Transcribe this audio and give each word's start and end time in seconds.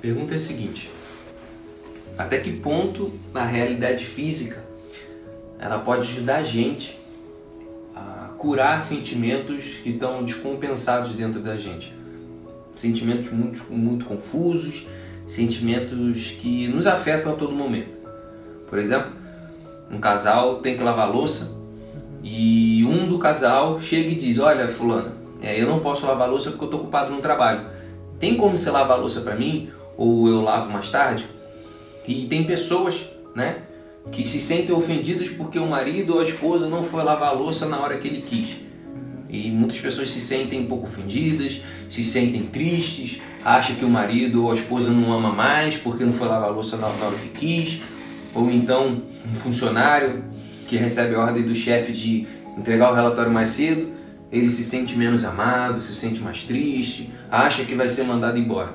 pergunta 0.00 0.32
é 0.32 0.36
a 0.36 0.40
seguinte: 0.40 0.90
até 2.16 2.38
que 2.38 2.52
ponto 2.52 3.12
na 3.32 3.44
realidade 3.44 4.04
física 4.04 4.62
ela 5.58 5.78
pode 5.78 6.02
ajudar 6.02 6.36
a 6.36 6.42
gente 6.42 6.98
a 7.94 8.30
curar 8.38 8.80
sentimentos 8.80 9.78
que 9.82 9.90
estão 9.90 10.24
descompensados 10.24 11.14
dentro 11.14 11.40
da 11.40 11.56
gente? 11.56 11.94
Sentimentos 12.74 13.30
muito, 13.30 13.64
muito 13.70 14.04
confusos, 14.06 14.86
sentimentos 15.26 16.30
que 16.30 16.66
nos 16.68 16.86
afetam 16.86 17.32
a 17.32 17.36
todo 17.36 17.52
momento. 17.52 17.98
Por 18.68 18.78
exemplo, 18.78 19.12
um 19.90 19.98
casal 19.98 20.60
tem 20.60 20.76
que 20.76 20.82
lavar 20.82 21.10
louça 21.10 21.58
e 22.22 22.84
um 22.84 23.08
do 23.08 23.18
casal 23.18 23.80
chega 23.80 24.10
e 24.10 24.14
diz: 24.14 24.38
Olha, 24.38 24.68
Fulana, 24.68 25.12
é, 25.42 25.60
eu 25.60 25.66
não 25.66 25.80
posso 25.80 26.06
lavar 26.06 26.28
louça 26.28 26.50
porque 26.50 26.64
eu 26.64 26.68
estou 26.68 26.80
ocupado 26.80 27.10
no 27.10 27.20
trabalho. 27.20 27.66
Tem 28.18 28.36
como 28.36 28.56
você 28.56 28.70
lavar 28.70 28.98
louça 28.98 29.22
para 29.22 29.34
mim? 29.34 29.70
Ou 30.00 30.26
eu 30.26 30.40
lavo 30.40 30.72
mais 30.72 30.88
tarde? 30.88 31.26
E 32.08 32.24
tem 32.24 32.46
pessoas, 32.46 33.04
né, 33.36 33.58
que 34.10 34.26
se 34.26 34.40
sentem 34.40 34.74
ofendidas 34.74 35.28
porque 35.28 35.58
o 35.58 35.66
marido 35.66 36.14
ou 36.14 36.20
a 36.20 36.22
esposa 36.22 36.66
não 36.66 36.82
foi 36.82 37.04
lavar 37.04 37.28
a 37.28 37.32
louça 37.32 37.66
na 37.66 37.78
hora 37.78 37.98
que 37.98 38.08
ele 38.08 38.22
quis. 38.22 38.56
E 39.28 39.50
muitas 39.50 39.78
pessoas 39.78 40.10
se 40.10 40.18
sentem 40.18 40.60
um 40.60 40.66
pouco 40.66 40.86
ofendidas, 40.86 41.60
se 41.86 42.02
sentem 42.02 42.40
tristes, 42.46 43.20
acham 43.44 43.76
que 43.76 43.84
o 43.84 43.90
marido 43.90 44.44
ou 44.44 44.50
a 44.50 44.54
esposa 44.54 44.90
não 44.90 45.12
ama 45.12 45.34
mais 45.34 45.76
porque 45.76 46.02
não 46.02 46.14
foi 46.14 46.28
lavar 46.28 46.48
a 46.48 46.52
louça 46.52 46.78
na 46.78 46.86
hora 46.86 47.16
que 47.16 47.28
quis. 47.28 47.82
Ou 48.34 48.50
então 48.50 49.02
um 49.30 49.34
funcionário 49.34 50.24
que 50.66 50.78
recebe 50.78 51.14
a 51.14 51.20
ordem 51.20 51.44
do 51.44 51.54
chefe 51.54 51.92
de 51.92 52.26
entregar 52.56 52.90
o 52.90 52.94
relatório 52.94 53.30
mais 53.30 53.50
cedo, 53.50 53.92
ele 54.32 54.50
se 54.50 54.64
sente 54.64 54.96
menos 54.96 55.26
amado, 55.26 55.78
se 55.78 55.94
sente 55.94 56.20
mais 56.20 56.42
triste, 56.44 57.10
acha 57.30 57.66
que 57.66 57.74
vai 57.74 57.88
ser 57.88 58.04
mandado 58.04 58.38
embora. 58.38 58.74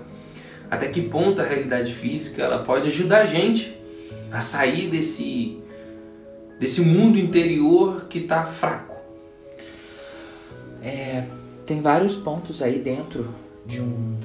Até 0.69 0.87
que 0.87 1.01
ponto 1.01 1.41
a 1.41 1.45
realidade 1.45 1.93
física 1.93 2.43
ela 2.43 2.59
pode 2.63 2.87
ajudar 2.87 3.21
a 3.21 3.25
gente 3.25 3.79
a 4.31 4.41
sair 4.41 4.89
desse 4.89 5.61
desse 6.59 6.81
mundo 6.81 7.19
interior 7.19 8.05
que 8.09 8.19
está 8.19 8.45
fraco? 8.45 8.95
É, 10.81 11.23
tem 11.65 11.81
vários 11.81 12.15
pontos 12.15 12.61
aí 12.61 12.79
dentro 12.79 13.33
de 13.65 13.81
um 13.81 14.17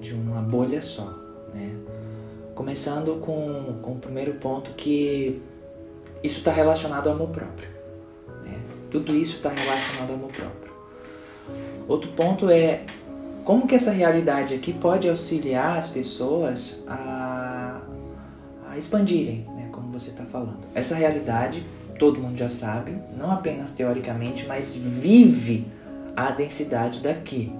de 0.00 0.14
uma 0.14 0.40
bolha 0.42 0.82
só, 0.82 1.14
né? 1.54 1.76
Começando 2.54 3.20
com, 3.20 3.78
com 3.80 3.92
o 3.92 3.98
primeiro 3.98 4.34
ponto 4.34 4.72
que 4.72 5.40
isso 6.22 6.38
está 6.38 6.52
relacionado 6.52 7.08
ao 7.08 7.14
amor 7.14 7.28
próprio. 7.28 7.68
Né? 8.44 8.60
Tudo 8.90 9.14
isso 9.16 9.36
está 9.36 9.48
relacionado 9.48 10.10
ao 10.10 10.16
amor 10.16 10.30
próprio. 10.32 10.72
Outro 11.88 12.10
ponto 12.12 12.48
é 12.50 12.84
como 13.44 13.66
que 13.66 13.74
essa 13.74 13.90
realidade 13.90 14.54
aqui 14.54 14.72
pode 14.72 15.08
auxiliar 15.08 15.76
as 15.76 15.88
pessoas 15.88 16.82
a, 16.86 17.80
a 18.68 18.78
expandirem, 18.78 19.46
né? 19.56 19.68
como 19.72 19.90
você 19.90 20.10
está 20.10 20.24
falando. 20.24 20.60
Essa 20.74 20.94
realidade, 20.94 21.64
todo 21.98 22.20
mundo 22.20 22.36
já 22.36 22.48
sabe, 22.48 22.96
não 23.16 23.30
apenas 23.30 23.72
teoricamente, 23.72 24.46
mas 24.46 24.76
vive 24.76 25.66
a 26.16 26.30
densidade 26.30 27.00
daqui. 27.00 27.52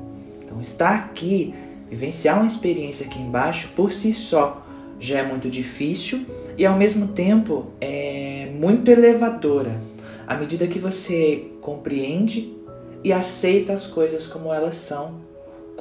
Então, 0.44 0.60
estar 0.60 0.94
aqui, 0.94 1.54
vivenciar 1.88 2.36
uma 2.36 2.46
experiência 2.46 3.06
aqui 3.06 3.20
embaixo, 3.20 3.70
por 3.74 3.90
si 3.90 4.12
só, 4.12 4.64
já 5.00 5.18
é 5.18 5.26
muito 5.26 5.50
difícil 5.50 6.24
e 6.56 6.64
ao 6.64 6.76
mesmo 6.76 7.08
tempo 7.08 7.72
é 7.80 8.52
muito 8.54 8.88
elevadora 8.88 9.80
à 10.26 10.36
medida 10.36 10.66
que 10.66 10.78
você 10.78 11.46
compreende 11.60 12.54
e 13.02 13.12
aceita 13.12 13.72
as 13.72 13.86
coisas 13.86 14.26
como 14.26 14.52
elas 14.52 14.76
são 14.76 15.21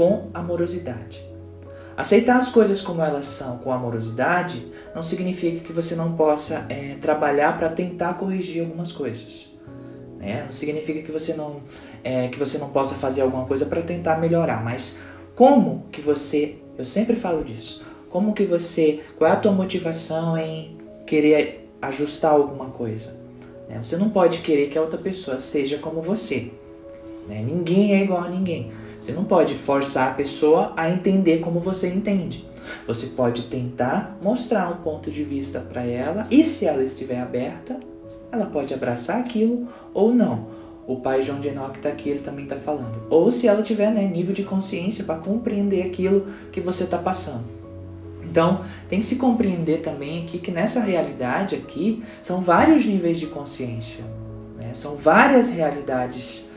com 0.01 0.31
amorosidade. 0.33 1.23
Aceitar 1.95 2.35
as 2.35 2.49
coisas 2.49 2.81
como 2.81 3.03
elas 3.03 3.25
são 3.25 3.59
com 3.59 3.71
amorosidade 3.71 4.65
não 4.95 5.03
significa 5.03 5.59
que 5.59 5.71
você 5.71 5.93
não 5.93 6.13
possa 6.13 6.65
é, 6.69 6.95
trabalhar 6.99 7.55
para 7.55 7.69
tentar 7.69 8.15
corrigir 8.15 8.63
algumas 8.63 8.91
coisas. 8.91 9.51
Né? 10.17 10.41
Não 10.43 10.51
significa 10.51 11.03
que 11.03 11.11
você 11.11 11.35
não 11.35 11.61
é, 12.03 12.29
que 12.29 12.39
você 12.39 12.57
não 12.57 12.69
possa 12.69 12.95
fazer 12.95 13.21
alguma 13.21 13.45
coisa 13.45 13.67
para 13.67 13.83
tentar 13.83 14.19
melhorar, 14.19 14.63
mas 14.63 14.97
como 15.35 15.85
que 15.91 16.01
você, 16.01 16.55
eu 16.79 16.83
sempre 16.83 17.15
falo 17.15 17.43
disso, 17.43 17.83
como 18.09 18.33
que 18.33 18.43
você, 18.43 19.01
qual 19.19 19.29
é 19.29 19.33
a 19.33 19.37
tua 19.37 19.51
motivação 19.51 20.35
em 20.35 20.79
querer 21.05 21.69
ajustar 21.79 22.31
alguma 22.31 22.71
coisa? 22.71 23.15
Né? 23.69 23.79
Você 23.83 23.97
não 23.97 24.09
pode 24.09 24.39
querer 24.39 24.67
que 24.67 24.79
a 24.79 24.81
outra 24.81 24.97
pessoa 24.97 25.37
seja 25.37 25.77
como 25.77 26.01
você. 26.01 26.51
Né? 27.27 27.43
Ninguém 27.45 27.93
é 27.93 28.01
igual 28.01 28.23
a 28.23 28.29
ninguém. 28.29 28.71
Você 29.01 29.11
não 29.11 29.23
pode 29.23 29.55
forçar 29.55 30.11
a 30.11 30.13
pessoa 30.13 30.73
a 30.77 30.87
entender 30.87 31.39
como 31.39 31.59
você 31.59 31.89
entende. 31.91 32.47
Você 32.85 33.07
pode 33.07 33.43
tentar 33.43 34.15
mostrar 34.21 34.69
um 34.69 34.83
ponto 34.83 35.09
de 35.09 35.23
vista 35.23 35.59
para 35.59 35.83
ela 35.83 36.27
e 36.29 36.45
se 36.45 36.67
ela 36.67 36.83
estiver 36.83 37.19
aberta, 37.19 37.79
ela 38.31 38.45
pode 38.45 38.75
abraçar 38.75 39.19
aquilo 39.19 39.67
ou 39.91 40.13
não. 40.13 40.45
O 40.85 40.97
pai 40.97 41.23
João 41.23 41.39
de 41.39 41.47
Enoch 41.47 41.77
está 41.77 41.89
aqui, 41.89 42.09
ele 42.09 42.19
também 42.19 42.43
está 42.43 42.55
falando. 42.55 43.01
Ou 43.09 43.31
se 43.31 43.47
ela 43.47 43.63
tiver 43.63 43.91
né, 43.91 44.05
nível 44.05 44.35
de 44.35 44.43
consciência 44.43 45.03
para 45.03 45.17
compreender 45.17 45.81
aquilo 45.81 46.27
que 46.51 46.61
você 46.61 46.83
está 46.83 46.99
passando. 46.99 47.45
Então, 48.23 48.63
tem 48.87 48.99
que 48.99 49.05
se 49.05 49.15
compreender 49.15 49.81
também 49.81 50.23
aqui 50.23 50.37
que 50.37 50.51
nessa 50.51 50.79
realidade 50.79 51.55
aqui 51.55 52.03
são 52.21 52.41
vários 52.41 52.85
níveis 52.85 53.19
de 53.19 53.25
consciência, 53.25 54.03
né? 54.57 54.73
são 54.73 54.95
várias 54.95 55.51
realidades 55.51 56.50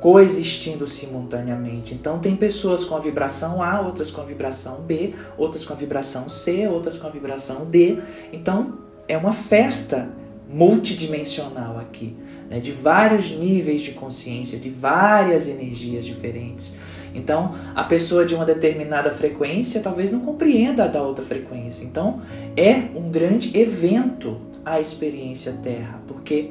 coexistindo 0.00 0.86
simultaneamente. 0.86 1.94
Então, 1.94 2.18
tem 2.18 2.36
pessoas 2.36 2.84
com 2.84 2.94
a 2.94 3.00
vibração 3.00 3.62
A, 3.62 3.80
outras 3.80 4.10
com 4.10 4.20
a 4.20 4.24
vibração 4.24 4.82
B, 4.82 5.14
outras 5.36 5.64
com 5.64 5.72
a 5.72 5.76
vibração 5.76 6.28
C, 6.28 6.68
outras 6.68 6.96
com 6.96 7.06
a 7.06 7.10
vibração 7.10 7.64
D. 7.64 7.98
Então, 8.32 8.78
é 9.08 9.16
uma 9.16 9.32
festa 9.32 10.08
multidimensional 10.48 11.78
aqui, 11.78 12.16
né? 12.48 12.58
de 12.58 12.72
vários 12.72 13.30
níveis 13.30 13.82
de 13.82 13.92
consciência, 13.92 14.58
de 14.58 14.70
várias 14.70 15.48
energias 15.48 16.06
diferentes. 16.06 16.74
Então, 17.14 17.54
a 17.74 17.84
pessoa 17.84 18.24
de 18.24 18.34
uma 18.34 18.44
determinada 18.44 19.10
frequência 19.10 19.80
talvez 19.80 20.12
não 20.12 20.20
compreenda 20.20 20.84
a 20.84 20.86
da 20.86 21.02
outra 21.02 21.24
frequência. 21.24 21.84
Então, 21.84 22.22
é 22.56 22.88
um 22.94 23.10
grande 23.10 23.58
evento 23.58 24.38
a 24.64 24.80
experiência 24.80 25.58
Terra, 25.62 26.00
porque 26.06 26.50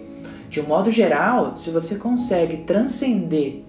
de 0.49 0.61
um 0.61 0.65
modo 0.65 0.89
geral, 0.89 1.55
se 1.55 1.69
você 1.69 1.95
consegue 1.95 2.57
transcender, 2.57 3.61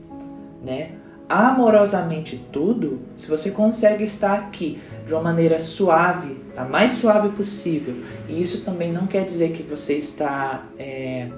né, 0.65 0.93
amorosamente 1.29 2.43
tudo, 2.51 3.01
se 3.17 3.29
você 3.29 3.51
consegue 3.51 4.05
estar 4.05 4.35
aqui 4.35 4.81
de 5.07 5.13
uma 5.13 5.23
maneira 5.23 5.59
suave, 5.59 6.39
a 6.57 6.65
mais 6.65 6.93
suave 6.93 7.31
possível, 7.31 7.97
e 8.29 8.41
isso 8.41 8.65
também 8.65 8.93
não 8.93 9.07
quer 9.07 9.25
dizer 9.25 9.53
que 9.53 9.63
você 9.63 9.95
está 9.95 10.67
é, 10.79 11.29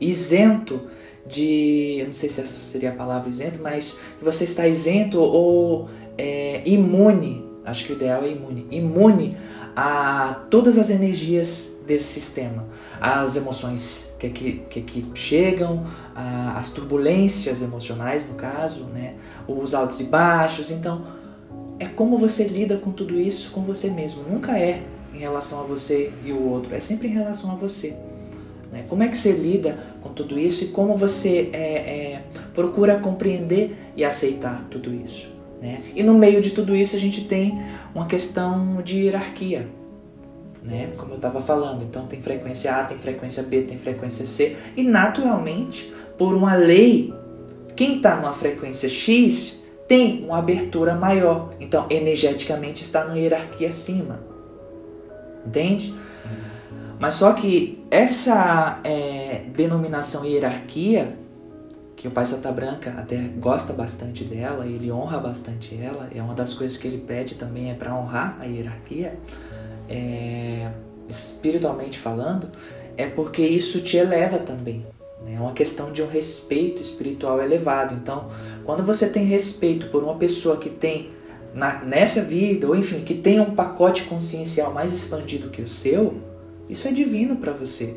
isento 0.00 0.82
de. 1.26 1.96
Eu 1.98 2.04
não 2.06 2.12
sei 2.12 2.28
se 2.28 2.40
essa 2.40 2.60
seria 2.60 2.90
a 2.90 2.94
palavra 2.94 3.28
isento, 3.28 3.60
mas 3.62 3.98
você 4.20 4.44
está 4.44 4.66
isento 4.66 5.18
ou 5.18 5.88
é, 6.16 6.62
imune. 6.64 7.46
Acho 7.64 7.84
que 7.84 7.92
o 7.92 7.96
ideal 7.96 8.22
é 8.24 8.30
imune. 8.30 8.66
Imune 8.70 9.36
a 9.76 10.46
todas 10.50 10.78
as 10.78 10.90
energias 10.90 11.77
desse 11.88 12.04
sistema. 12.04 12.66
As 13.00 13.34
emoções 13.34 14.14
que 14.18 14.26
aqui, 14.26 14.62
que 14.68 14.80
aqui 14.80 15.10
chegam, 15.14 15.84
a, 16.14 16.58
as 16.58 16.68
turbulências 16.68 17.62
emocionais, 17.62 18.28
no 18.28 18.34
caso, 18.34 18.84
né? 18.84 19.14
os 19.48 19.74
altos 19.74 19.98
e 20.00 20.04
baixos. 20.04 20.70
Então, 20.70 21.04
é 21.80 21.86
como 21.86 22.18
você 22.18 22.44
lida 22.44 22.76
com 22.76 22.92
tudo 22.92 23.18
isso 23.18 23.50
com 23.50 23.62
você 23.62 23.90
mesmo. 23.90 24.22
Nunca 24.28 24.58
é 24.58 24.82
em 25.14 25.18
relação 25.18 25.60
a 25.60 25.64
você 25.64 26.12
e 26.24 26.30
o 26.32 26.42
outro, 26.42 26.74
é 26.74 26.80
sempre 26.80 27.08
em 27.08 27.12
relação 27.12 27.50
a 27.50 27.54
você. 27.54 27.96
Né? 28.70 28.84
Como 28.86 29.02
é 29.02 29.08
que 29.08 29.16
você 29.16 29.32
lida 29.32 29.78
com 30.02 30.10
tudo 30.10 30.38
isso 30.38 30.64
e 30.64 30.66
como 30.68 30.96
você 30.96 31.48
é, 31.52 31.58
é, 31.58 32.22
procura 32.52 32.98
compreender 32.98 33.76
e 33.96 34.04
aceitar 34.04 34.66
tudo 34.70 34.92
isso? 34.92 35.28
Né? 35.62 35.80
E 35.96 36.02
no 36.02 36.14
meio 36.14 36.42
de 36.42 36.50
tudo 36.50 36.76
isso 36.76 36.94
a 36.94 36.98
gente 36.98 37.24
tem 37.24 37.60
uma 37.94 38.06
questão 38.06 38.82
de 38.82 39.04
hierarquia, 39.04 39.68
né? 40.62 40.92
Como 40.96 41.12
eu 41.12 41.16
estava 41.16 41.40
falando, 41.40 41.82
então 41.82 42.06
tem 42.06 42.20
frequência 42.20 42.74
A, 42.74 42.84
tem 42.84 42.98
frequência 42.98 43.42
B, 43.42 43.62
tem 43.62 43.78
frequência 43.78 44.26
C. 44.26 44.56
E 44.76 44.82
naturalmente, 44.82 45.92
por 46.16 46.34
uma 46.34 46.54
lei, 46.54 47.12
quem 47.76 47.96
está 47.96 48.16
numa 48.16 48.32
frequência 48.32 48.88
X 48.88 49.58
tem 49.86 50.24
uma 50.24 50.38
abertura 50.38 50.94
maior, 50.94 51.54
então 51.58 51.86
energeticamente 51.88 52.82
está 52.82 53.04
numa 53.04 53.18
hierarquia 53.18 53.70
acima, 53.70 54.20
entende? 55.46 55.94
Mas 56.98 57.14
só 57.14 57.32
que 57.32 57.82
essa 57.90 58.80
é, 58.84 59.44
denominação 59.54 60.24
hierarquia, 60.26 61.16
que 61.96 62.06
o 62.06 62.10
Pai 62.10 62.24
Santa 62.26 62.52
Branca 62.52 62.94
até 62.98 63.16
gosta 63.16 63.72
bastante 63.72 64.24
dela, 64.24 64.66
ele 64.66 64.90
honra 64.90 65.18
bastante 65.18 65.78
ela, 65.80 66.08
é 66.14 66.20
uma 66.20 66.34
das 66.34 66.52
coisas 66.52 66.76
que 66.76 66.86
ele 66.86 66.98
pede 66.98 67.36
também 67.36 67.70
é 67.70 67.74
para 67.74 67.94
honrar 67.94 68.36
a 68.40 68.44
hierarquia, 68.44 69.18
é, 69.88 70.70
espiritualmente 71.08 71.98
falando, 71.98 72.48
é 72.96 73.06
porque 73.06 73.42
isso 73.42 73.80
te 73.80 73.96
eleva 73.96 74.38
também. 74.38 74.84
Né? 75.24 75.34
É 75.34 75.40
uma 75.40 75.52
questão 75.52 75.92
de 75.92 76.02
um 76.02 76.08
respeito 76.08 76.82
espiritual 76.82 77.40
elevado. 77.40 77.94
Então, 77.94 78.28
quando 78.64 78.82
você 78.82 79.08
tem 79.08 79.24
respeito 79.24 79.86
por 79.88 80.02
uma 80.02 80.16
pessoa 80.16 80.56
que 80.56 80.68
tem 80.68 81.10
na, 81.54 81.82
nessa 81.84 82.22
vida, 82.22 82.66
ou 82.66 82.76
enfim, 82.76 83.00
que 83.00 83.14
tenha 83.14 83.42
um 83.42 83.54
pacote 83.54 84.02
consciencial 84.04 84.72
mais 84.72 84.92
expandido 84.92 85.50
que 85.50 85.62
o 85.62 85.68
seu, 85.68 86.14
isso 86.68 86.86
é 86.86 86.92
divino 86.92 87.36
para 87.36 87.52
você. 87.52 87.96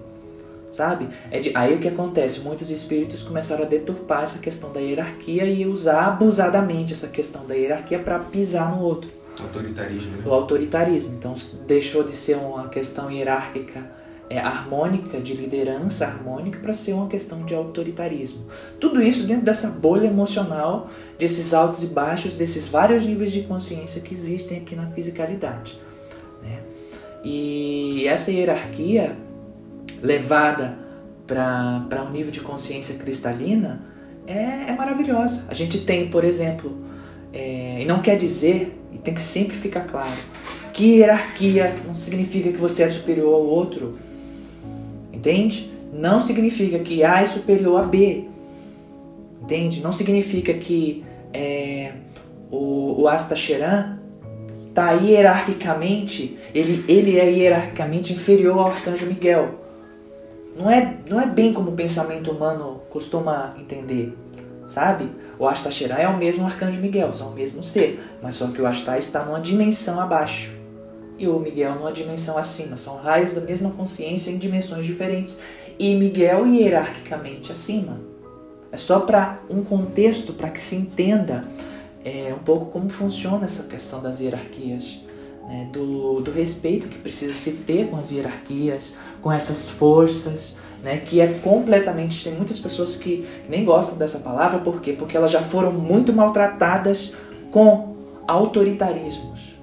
Sabe? 0.69 1.09
É 1.29 1.37
de, 1.37 1.51
aí 1.53 1.75
o 1.75 1.79
que 1.79 1.89
acontece? 1.89 2.39
Muitos 2.39 2.69
espíritos 2.69 3.23
começaram 3.23 3.63
a 3.63 3.67
deturpar 3.67 4.23
essa 4.23 4.39
questão 4.39 4.71
da 4.71 4.79
hierarquia 4.79 5.43
e 5.43 5.65
usar 5.65 6.05
abusadamente 6.05 6.93
essa 6.93 7.09
questão 7.09 7.45
da 7.45 7.53
hierarquia 7.53 7.99
para 7.99 8.19
pisar 8.19 8.73
no 8.73 8.81
outro. 8.81 9.11
Autoritarismo. 9.43 10.17
Né? 10.17 10.23
O 10.25 10.33
autoritarismo. 10.33 11.15
Então 11.15 11.33
deixou 11.65 12.03
de 12.03 12.11
ser 12.11 12.37
uma 12.37 12.69
questão 12.69 13.09
hierárquica 13.09 13.89
é, 14.31 14.39
harmônica, 14.39 15.19
de 15.19 15.33
liderança 15.33 16.05
harmônica, 16.05 16.59
para 16.59 16.71
ser 16.71 16.93
uma 16.93 17.07
questão 17.07 17.43
de 17.43 17.53
autoritarismo. 17.53 18.45
Tudo 18.79 19.01
isso 19.01 19.27
dentro 19.27 19.43
dessa 19.43 19.71
bolha 19.71 20.07
emocional, 20.07 20.89
desses 21.19 21.53
altos 21.53 21.83
e 21.83 21.87
baixos, 21.87 22.37
desses 22.37 22.69
vários 22.69 23.05
níveis 23.05 23.31
de 23.31 23.41
consciência 23.41 24.01
que 24.01 24.13
existem 24.13 24.59
aqui 24.59 24.73
na 24.73 24.89
fisicalidade. 24.89 25.77
Né? 26.41 26.59
E 27.25 28.07
essa 28.07 28.31
hierarquia 28.31 29.17
levada 30.01 30.77
para 31.27 32.03
um 32.07 32.11
nível 32.11 32.31
de 32.31 32.39
consciência 32.39 32.97
cristalina 32.97 33.81
é, 34.25 34.71
é 34.71 34.75
maravilhosa. 34.75 35.45
A 35.49 35.53
gente 35.53 35.81
tem, 35.81 36.09
por 36.09 36.23
exemplo, 36.23 36.77
é, 37.33 37.81
e 37.81 37.85
não 37.85 38.01
quer 38.01 38.17
dizer, 38.17 38.80
tem 39.03 39.13
que 39.13 39.21
sempre 39.21 39.57
ficar 39.57 39.81
claro, 39.81 40.11
que 40.73 40.97
hierarquia 40.97 41.75
não 41.85 41.93
significa 41.93 42.51
que 42.51 42.57
você 42.57 42.83
é 42.83 42.87
superior 42.87 43.33
ao 43.33 43.45
outro 43.45 43.97
Entende? 45.21 45.71
Não 45.93 46.19
significa 46.19 46.79
que 46.79 47.03
A 47.03 47.21
é 47.21 47.25
superior 47.27 47.79
a 47.79 47.83
B. 47.83 48.25
Entende? 49.39 49.79
Não 49.79 49.91
significa 49.91 50.51
que 50.51 51.05
é, 51.31 51.91
o, 52.49 53.03
o 53.03 53.07
Astacheran 53.07 53.99
está 54.67 54.93
hierarquicamente, 54.93 56.39
ele, 56.55 56.83
ele 56.87 57.19
é 57.19 57.29
hierarquicamente 57.29 58.13
inferior 58.13 58.57
ao 58.57 58.67
Arcanjo 58.67 59.05
Miguel. 59.05 59.59
Não 60.57 60.71
é, 60.71 60.97
não 61.07 61.21
é 61.21 61.27
bem 61.27 61.53
como 61.53 61.69
o 61.69 61.73
pensamento 61.73 62.31
humano 62.31 62.81
costuma 62.89 63.53
entender, 63.59 64.13
sabe? 64.65 65.09
O 65.37 65.47
Astacheran 65.47 65.95
é 65.95 66.07
o 66.07 66.17
mesmo 66.17 66.45
Arcanjo 66.45 66.79
Miguel, 66.79 67.13
são 67.13 67.29
o 67.29 67.35
mesmo 67.35 67.63
ser, 67.63 68.01
mas 68.21 68.35
só 68.35 68.47
que 68.47 68.61
o 68.61 68.65
Asta 68.65 68.97
está 68.97 69.23
numa 69.23 69.39
dimensão 69.39 69.99
abaixo 69.99 70.61
e 71.21 71.27
o 71.27 71.39
Miguel 71.39 71.75
numa 71.75 71.91
dimensão 71.91 72.35
acima. 72.35 72.75
São 72.75 72.97
raios 72.97 73.33
da 73.33 73.41
mesma 73.41 73.69
consciência 73.69 74.31
em 74.31 74.37
dimensões 74.39 74.87
diferentes. 74.87 75.39
E 75.77 75.93
Miguel 75.95 76.47
hierarquicamente 76.47 77.51
acima. 77.51 77.99
É 78.71 78.77
só 78.77 79.01
para 79.01 79.39
um 79.47 79.63
contexto, 79.63 80.33
para 80.33 80.49
que 80.49 80.59
se 80.59 80.75
entenda 80.75 81.45
é, 82.03 82.33
um 82.35 82.43
pouco 82.43 82.65
como 82.71 82.89
funciona 82.89 83.45
essa 83.45 83.63
questão 83.63 84.01
das 84.01 84.19
hierarquias. 84.19 85.01
Né? 85.47 85.69
Do, 85.71 86.21
do 86.21 86.31
respeito 86.31 86.87
que 86.87 86.97
precisa 86.97 87.35
se 87.35 87.51
ter 87.57 87.87
com 87.87 87.97
as 87.97 88.11
hierarquias, 88.11 88.95
com 89.21 89.31
essas 89.31 89.69
forças. 89.69 90.55
Né, 90.83 90.97
que 91.05 91.21
é 91.21 91.27
completamente. 91.27 92.23
Tem 92.23 92.33
muitas 92.33 92.59
pessoas 92.59 92.95
que 92.95 93.27
nem 93.47 93.63
gostam 93.63 93.99
dessa 93.99 94.17
palavra, 94.17 94.59
por 94.59 94.81
quê? 94.81 94.93
Porque 94.93 95.15
elas 95.15 95.29
já 95.29 95.41
foram 95.41 95.71
muito 95.71 96.11
maltratadas 96.11 97.15
com 97.51 97.95
autoritarismos 98.27 99.53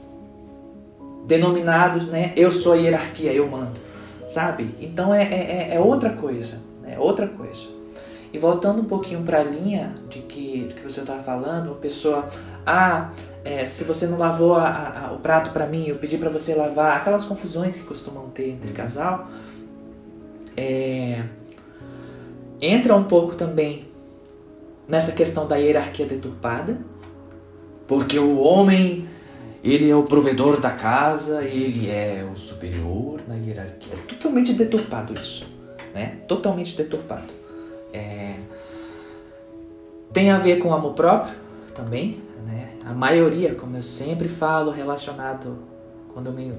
denominados, 1.27 2.09
né? 2.09 2.33
Eu 2.37 2.51
sou 2.51 2.73
a 2.73 2.77
hierarquia, 2.77 3.33
eu 3.33 3.47
mando, 3.47 3.79
sabe? 4.27 4.75
Então 4.81 5.15
é, 5.15 5.23
é, 5.25 5.75
é 5.75 5.81
outra 5.81 6.11
coisa, 6.11 6.61
é 6.87 6.99
outra 6.99 7.27
coisa. 7.29 7.63
E 8.33 8.39
voltando 8.39 8.81
um 8.81 8.85
pouquinho 8.85 9.23
para 9.23 9.41
a 9.41 9.43
linha 9.43 9.95
de 10.09 10.21
que, 10.21 10.67
de 10.67 10.75
que 10.75 10.83
você 10.83 11.01
estava 11.01 11.23
falando, 11.23 11.69
uma 11.69 11.77
pessoa, 11.77 12.29
ah, 12.67 13.11
é, 13.45 13.65
se 13.65 13.85
você 13.85 14.07
não 14.07 14.19
lavou 14.19 14.55
a, 14.55 15.09
a, 15.09 15.13
o 15.13 15.19
prato 15.19 15.51
para 15.51 15.67
mim, 15.67 15.87
eu 15.87 15.97
pedi 15.97 16.19
para 16.19 16.29
você 16.29 16.55
lavar, 16.55 16.97
aquelas 16.97 17.25
confusões 17.25 17.77
que 17.77 17.85
costumam 17.85 18.29
ter 18.29 18.51
entre 18.51 18.73
casal, 18.73 19.29
é, 20.59 21.23
entra 22.61 22.97
um 22.97 23.05
pouco 23.05 23.37
também 23.37 23.87
nessa 24.89 25.13
questão 25.13 25.47
da 25.47 25.55
hierarquia 25.55 26.05
deturpada, 26.05 26.77
porque 27.87 28.19
o 28.19 28.41
homem 28.41 29.09
ele 29.63 29.89
é 29.89 29.95
o 29.95 30.03
provedor 30.03 30.61
da 30.61 30.71
casa, 30.71 31.45
ele 31.45 31.89
é 31.89 32.29
o 32.33 32.37
superior 32.37 33.21
na 33.29 33.37
hierarquia. 33.37 33.93
É 33.95 33.97
totalmente 34.09 34.53
deturpado 34.53 35.15
isso, 35.15 35.47
né? 35.95 36.19
Totalmente 36.27 36.77
deturpado. 36.77 37.33
É... 37.93 38.35
Tem 40.13 40.31
a 40.31 40.39
ver 40.39 40.59
com 40.59 40.75
amor 40.75 40.95
próprio 40.95 41.35
também, 41.73 42.21
né? 42.45 42.71
A 42.85 42.93
maioria, 42.93 43.55
como 43.55 43.77
eu 43.77 43.83
sempre 43.83 44.29
falo, 44.29 44.73
relacionado 44.73 45.59
quando 46.13 46.27
eu 46.27 46.33
me 46.33 46.53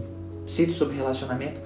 cito 0.47 0.71
sobre 0.71 0.95
relacionamento, 0.95 1.59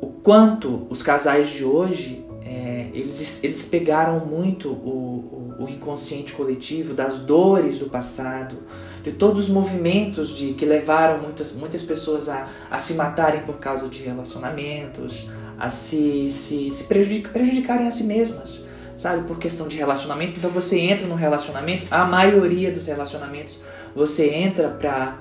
o 0.00 0.06
quanto 0.06 0.86
os 0.90 1.02
casais 1.02 1.50
de 1.50 1.64
hoje 1.64 2.24
é, 2.44 2.88
eles, 2.94 3.44
eles 3.44 3.64
pegaram 3.66 4.24
muito 4.24 4.68
o, 4.68 5.54
o, 5.58 5.64
o 5.64 5.68
inconsciente 5.68 6.32
coletivo 6.32 6.94
das 6.94 7.18
dores 7.18 7.78
do 7.78 7.86
passado, 7.86 8.56
de 9.02 9.12
todos 9.12 9.42
os 9.42 9.48
movimentos 9.48 10.30
de 10.30 10.54
que 10.54 10.64
levaram 10.64 11.20
muitas, 11.20 11.52
muitas 11.52 11.82
pessoas 11.82 12.28
a, 12.28 12.48
a 12.70 12.78
se 12.78 12.94
matarem 12.94 13.42
por 13.42 13.56
causa 13.58 13.88
de 13.88 14.02
relacionamentos, 14.02 15.28
a 15.58 15.68
se, 15.68 16.30
se, 16.30 16.70
se 16.70 16.84
prejudic, 16.84 17.28
prejudicarem 17.28 17.86
a 17.86 17.90
si 17.90 18.04
mesmas, 18.04 18.64
sabe? 18.96 19.26
Por 19.26 19.38
questão 19.38 19.68
de 19.68 19.76
relacionamento. 19.76 20.38
Então 20.38 20.50
você 20.50 20.78
entra 20.78 21.06
no 21.06 21.16
relacionamento, 21.16 21.86
a 21.90 22.04
maioria 22.04 22.72
dos 22.72 22.86
relacionamentos 22.86 23.62
você 23.94 24.32
entra 24.32 24.68
para 24.68 25.18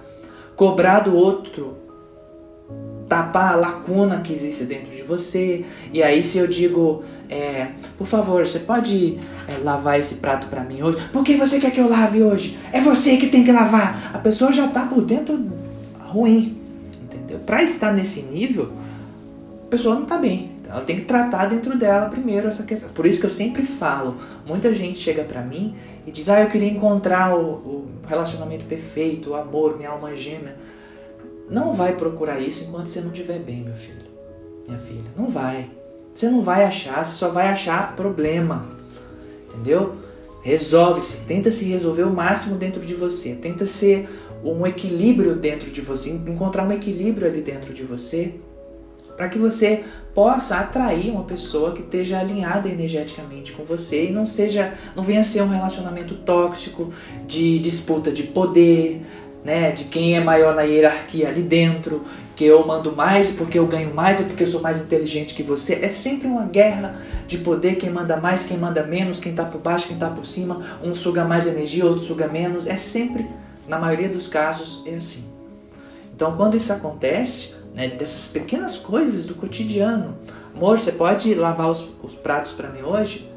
cobrar 0.56 1.02
do 1.02 1.16
outro 1.16 1.87
tapar 3.08 3.54
a 3.54 3.56
lacuna 3.56 4.22
que 4.22 4.34
existe 4.34 4.66
dentro 4.66 4.96
de 4.96 5.02
você. 5.02 5.66
E 5.94 6.04
aí, 6.04 6.22
se 6.22 6.38
eu 6.38 6.48
digo, 6.48 7.04
é, 7.30 7.70
por 7.98 8.06
favor, 8.06 8.46
você 8.46 8.60
pode 8.60 9.18
é, 9.48 9.58
lavar 9.64 9.98
esse 9.98 10.16
prato 10.16 10.48
para 10.48 10.64
mim 10.64 10.82
hoje? 10.82 11.00
Por 11.12 11.24
que 11.24 11.36
você 11.36 11.60
quer 11.60 11.72
que 11.72 11.80
eu 11.80 11.90
lave 11.90 12.22
hoje? 12.22 12.58
É 12.72 12.82
você 12.82 13.18
que 13.18 13.28
tem 13.28 13.44
que 13.44 13.52
lavar. 13.52 14.12
A 14.14 14.18
pessoa 14.18 14.52
já 14.52 14.68
tá 14.68 14.86
por 14.86 15.04
dentro 15.04 15.40
ruim, 16.00 16.58
entendeu? 17.02 17.40
Para 17.40 17.64
estar 17.64 17.94
nesse 17.94 18.24
nível, 18.24 18.72
a 19.66 19.70
pessoa 19.70 19.96
não 19.96 20.06
tá 20.06 20.18
bem. 20.18 20.52
Então, 20.60 20.76
ela 20.76 20.84
tem 20.84 20.98
que 20.98 21.04
tratar 21.04 21.46
dentro 21.46 21.78
dela 21.78 22.10
primeiro 22.10 22.50
essa 22.50 22.64
questão. 22.64 22.90
Por 22.90 23.06
isso 23.06 23.22
que 23.22 23.26
eu 23.26 23.32
sempre 23.32 23.64
falo, 23.64 24.18
muita 24.46 24.74
gente 24.74 25.00
chega 25.00 25.24
para 25.24 25.42
mim 25.42 25.74
e 26.06 26.12
diz: 26.12 26.28
"Ah, 26.28 26.42
eu 26.42 26.50
queria 26.50 26.70
encontrar 26.70 27.38
o, 27.38 27.42
o 27.42 27.88
relacionamento 28.06 28.66
perfeito, 28.66 29.30
o 29.30 29.36
amor, 29.36 29.78
minha 29.78 29.92
alma 29.92 30.14
gêmea". 30.14 30.56
Não 31.50 31.74
vai 31.74 31.96
procurar 31.96 32.40
isso 32.40 32.66
enquanto 32.66 32.88
você 32.88 33.02
não 33.02 33.12
estiver 33.12 33.40
bem, 33.40 33.62
meu 33.62 33.74
filho, 33.74 34.06
minha 34.68 34.80
filha. 34.80 35.04
Não 35.16 35.28
vai. 35.28 35.70
Você 36.14 36.30
não 36.30 36.42
vai 36.42 36.64
achar, 36.64 37.04
você 37.04 37.16
só 37.16 37.30
vai 37.30 37.48
achar 37.48 37.96
problema. 37.96 38.68
Entendeu? 39.50 39.96
Resolve-se, 40.42 41.26
tenta 41.26 41.52
se 41.52 41.66
resolver 41.66 42.04
o 42.04 42.14
máximo 42.14 42.58
dentro 42.58 42.82
de 42.82 42.96
você, 42.96 43.36
tenta 43.36 43.66
ser 43.66 44.10
um 44.44 44.66
equilíbrio 44.66 45.36
dentro 45.36 45.70
de 45.70 45.82
você, 45.82 46.12
encontrar 46.12 46.66
um 46.66 46.72
equilíbrio 46.72 47.28
ali 47.28 47.42
dentro 47.42 47.74
de 47.74 47.84
você, 47.84 48.36
para 49.16 49.28
que 49.28 49.38
você 49.38 49.84
possa 50.14 50.58
atrair 50.58 51.12
uma 51.12 51.24
pessoa 51.24 51.74
que 51.74 51.82
esteja 51.82 52.20
alinhada 52.20 52.70
energeticamente 52.70 53.52
com 53.52 53.64
você 53.64 54.08
e 54.08 54.12
não 54.12 54.26
seja, 54.26 54.74
não 54.96 55.04
venha 55.04 55.24
ser 55.24 55.42
um 55.42 55.50
relacionamento 55.50 56.16
tóxico 56.16 56.92
de 57.28 57.60
disputa 57.60 58.12
de 58.12 58.24
poder, 58.24 59.02
né, 59.48 59.72
de 59.72 59.86
quem 59.86 60.18
é 60.18 60.20
maior 60.20 60.54
na 60.54 60.64
hierarquia 60.64 61.30
ali 61.30 61.42
dentro, 61.42 62.04
que 62.36 62.44
eu 62.44 62.68
mando 62.68 62.94
mais 62.94 63.30
porque 63.30 63.58
eu 63.58 63.66
ganho 63.66 63.96
mais, 63.96 64.20
ou 64.20 64.26
porque 64.26 64.44
eu 64.44 64.48
sou 64.48 64.62
mais 64.62 64.82
inteligente 64.82 65.34
que 65.34 65.42
você. 65.42 65.76
É 65.76 65.88
sempre 65.88 66.28
uma 66.28 66.44
guerra 66.44 67.00
de 67.28 67.38
poder, 67.38 67.76
quem 67.76 67.90
manda 67.90 68.18
mais, 68.18 68.46
quem 68.46 68.58
manda 68.58 68.84
menos, 68.84 69.22
quem 69.22 69.32
está 69.32 69.46
por 69.46 69.62
baixo, 69.62 69.88
quem 69.88 69.96
está 69.96 70.10
por 70.10 70.26
cima, 70.26 70.62
um 70.84 70.94
suga 70.94 71.24
mais 71.24 71.48
energia, 71.48 71.86
outro 71.86 72.02
suga 72.02 72.28
menos. 72.28 72.68
É 72.68 72.76
sempre, 72.76 73.26
na 73.70 73.80
maioria 73.80 74.10
dos 74.10 74.28
casos, 74.28 74.84
é 74.86 74.96
assim. 74.96 75.24
Então, 76.14 76.36
quando 76.36 76.58
isso 76.58 76.74
acontece, 76.74 77.56
né, 77.74 77.88
dessas 77.88 78.28
pequenas 78.28 78.76
coisas 78.78 79.26
do 79.26 79.34
cotidiano, 79.34 80.18
amor, 80.54 80.78
você 80.78 80.92
pode 80.92 81.34
lavar 81.34 81.72
os, 81.72 81.88
os 82.04 82.16
pratos 82.16 82.52
para 82.52 82.70
mim 82.70 82.82
hoje? 82.82 83.32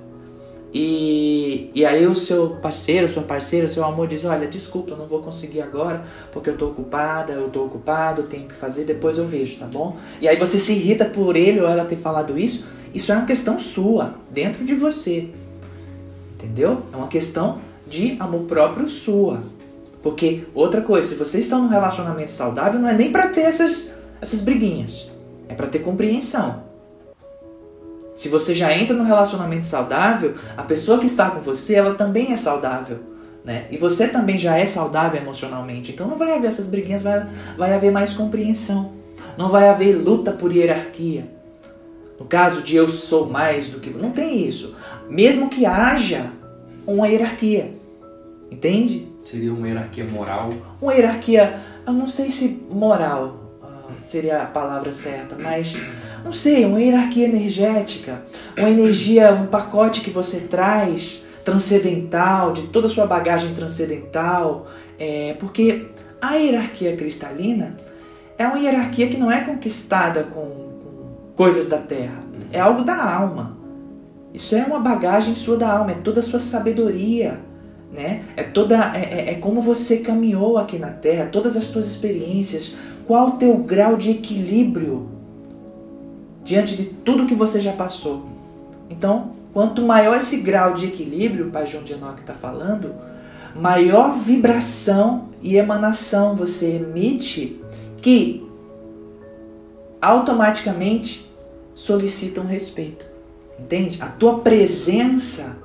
E, 0.73 1.71
e 1.75 1.85
aí 1.85 2.07
o 2.07 2.15
seu 2.15 2.51
parceiro, 2.63 3.09
sua 3.09 3.25
parceira, 3.25 3.69
seu 3.69 3.85
amor 3.85 4.07
diz, 4.07 4.25
olha, 4.25 4.47
desculpa, 4.47 4.93
eu 4.93 4.97
não 4.97 5.07
vou 5.07 5.21
conseguir 5.21 5.61
agora, 5.61 6.05
porque 6.33 6.49
eu 6.49 6.57
tô 6.57 6.69
ocupada, 6.69 7.33
eu 7.33 7.49
tô 7.49 7.65
ocupado, 7.65 8.25
tenho 8.25 8.47
que 8.47 8.55
fazer, 8.55 8.85
depois 8.85 9.19
eu 9.19 9.27
vejo, 9.27 9.59
tá 9.59 9.67
bom? 9.67 9.97
E 10.21 10.29
aí 10.29 10.37
você 10.37 10.59
se 10.59 10.73
irrita 10.73 11.05
por 11.05 11.37
ele 11.37 11.61
ou 11.61 11.69
ela 11.69 11.85
ter 11.85 11.97
falado 11.97 12.39
isso, 12.39 12.67
isso 12.95 13.11
é 13.11 13.17
uma 13.17 13.27
questão 13.27 13.59
sua, 13.59 14.15
dentro 14.31 14.65
de 14.65 14.75
você. 14.75 15.31
Entendeu? 16.35 16.83
É 16.93 16.97
uma 16.97 17.09
questão 17.09 17.59
de 17.87 18.17
amor 18.21 18.43
próprio 18.43 18.87
sua. 18.87 19.43
Porque 20.03 20.45
outra 20.55 20.81
coisa, 20.81 21.09
se 21.09 21.17
vocês 21.17 21.45
estão 21.45 21.63
num 21.63 21.69
relacionamento 21.69 22.31
saudável, 22.31 22.81
não 22.81 22.89
é 22.89 22.95
nem 22.95 23.11
para 23.11 23.29
ter 23.29 23.43
essas, 23.43 23.93
essas 24.21 24.41
briguinhas. 24.41 25.11
É 25.49 25.55
para 25.55 25.67
ter 25.67 25.81
compreensão. 25.81 26.70
Se 28.21 28.29
você 28.29 28.55
já 28.55 28.71
entra 28.77 28.95
no 28.95 29.03
relacionamento 29.03 29.65
saudável, 29.65 30.35
a 30.55 30.63
pessoa 30.63 30.99
que 30.99 31.07
está 31.07 31.31
com 31.31 31.41
você, 31.41 31.77
ela 31.77 31.95
também 31.95 32.35
é 32.35 32.37
saudável. 32.37 32.99
né? 33.43 33.65
E 33.71 33.79
você 33.79 34.09
também 34.09 34.37
já 34.37 34.59
é 34.59 34.67
saudável 34.67 35.19
emocionalmente, 35.19 35.91
então 35.91 36.07
não 36.07 36.19
vai 36.19 36.37
haver 36.37 36.49
essas 36.49 36.67
briguinhas, 36.67 37.01
vai, 37.01 37.27
vai 37.57 37.73
haver 37.73 37.91
mais 37.91 38.13
compreensão. 38.13 38.93
Não 39.39 39.49
vai 39.49 39.71
haver 39.71 39.95
luta 39.95 40.33
por 40.33 40.55
hierarquia. 40.55 41.31
No 42.19 42.27
caso 42.27 42.61
de 42.61 42.77
eu 42.77 42.87
sou 42.87 43.31
mais 43.31 43.71
do 43.71 43.81
que. 43.81 43.89
Não 43.89 44.11
tem 44.11 44.47
isso. 44.47 44.77
Mesmo 45.09 45.49
que 45.49 45.65
haja 45.65 46.31
uma 46.87 47.09
hierarquia. 47.09 47.73
Entende? 48.51 49.09
Seria 49.25 49.51
uma 49.51 49.67
hierarquia 49.67 50.05
moral? 50.05 50.53
Uma 50.79 50.93
hierarquia, 50.93 51.59
eu 51.87 51.95
não 51.95 52.07
sei 52.07 52.29
se 52.29 52.67
moral 52.71 53.57
uh, 53.63 53.93
seria 54.05 54.43
a 54.43 54.47
palavra 54.47 54.93
certa, 54.93 55.37
mas 55.41 55.81
não 56.25 56.33
sei, 56.33 56.65
uma 56.65 56.81
hierarquia 56.81 57.27
energética, 57.27 58.23
uma 58.57 58.71
energia, 58.71 59.33
um 59.33 59.47
pacote 59.47 60.01
que 60.01 60.11
você 60.11 60.41
traz 60.41 61.25
transcendental, 61.45 62.53
de 62.53 62.63
toda 62.69 62.87
a 62.87 62.91
sua 62.91 63.07
bagagem 63.07 63.55
transcendental, 63.55 64.67
é, 64.99 65.35
porque 65.39 65.87
a 66.21 66.35
hierarquia 66.35 66.97
cristalina 66.97 67.77
é 68.37 68.47
uma 68.47 68.59
hierarquia 68.59 69.09
que 69.09 69.17
não 69.17 69.31
é 69.31 69.41
conquistada 69.41 70.25
com, 70.25 70.41
com 70.43 71.35
coisas 71.35 71.67
da 71.67 71.79
terra, 71.79 72.23
é 72.53 72.61
algo 72.61 72.83
da 72.83 73.03
alma. 73.03 73.59
Isso 74.33 74.55
é 74.55 74.63
uma 74.63 74.79
bagagem 74.79 75.35
sua 75.35 75.57
da 75.57 75.73
alma, 75.79 75.93
é 75.93 75.95
toda 75.95 76.21
a 76.21 76.23
sua 76.23 76.39
sabedoria, 76.39 77.41
né? 77.93 78.23
É 78.37 78.43
toda 78.43 78.93
é, 78.95 79.03
é, 79.03 79.31
é 79.33 79.35
como 79.35 79.61
você 79.61 79.99
caminhou 79.99 80.57
aqui 80.57 80.79
na 80.79 80.91
Terra, 80.91 81.27
todas 81.27 81.57
as 81.57 81.65
suas 81.65 81.87
experiências, 81.87 82.77
qual 83.07 83.29
o 83.29 83.33
teu 83.33 83.57
grau 83.59 83.97
de 83.97 84.11
equilíbrio 84.13 85.09
diante 86.51 86.77
de 86.77 86.85
tudo 86.87 87.27
que 87.27 87.35
você 87.35 87.61
já 87.61 87.73
passou. 87.73 88.25
Então, 88.91 89.31
quanto 89.53 89.83
maior 89.83 90.17
esse 90.17 90.39
grau 90.39 90.75
de 90.75 90.87
equilíbrio, 90.87 91.47
o 91.47 91.51
Pai 91.53 91.65
João 91.65 91.85
de 91.85 91.93
Enoch 91.93 92.21
está 92.21 92.35
falando, 92.35 92.93
maior 93.55 94.13
vibração 94.13 95.29
e 95.41 95.57
emanação 95.57 96.35
você 96.35 96.73
emite 96.73 97.63
que 98.03 98.45
automaticamente 100.03 101.25
solicitam 101.73 102.45
respeito. 102.45 103.07
Entende? 103.57 104.03
A 104.03 104.09
tua 104.09 104.41
presença, 104.41 105.57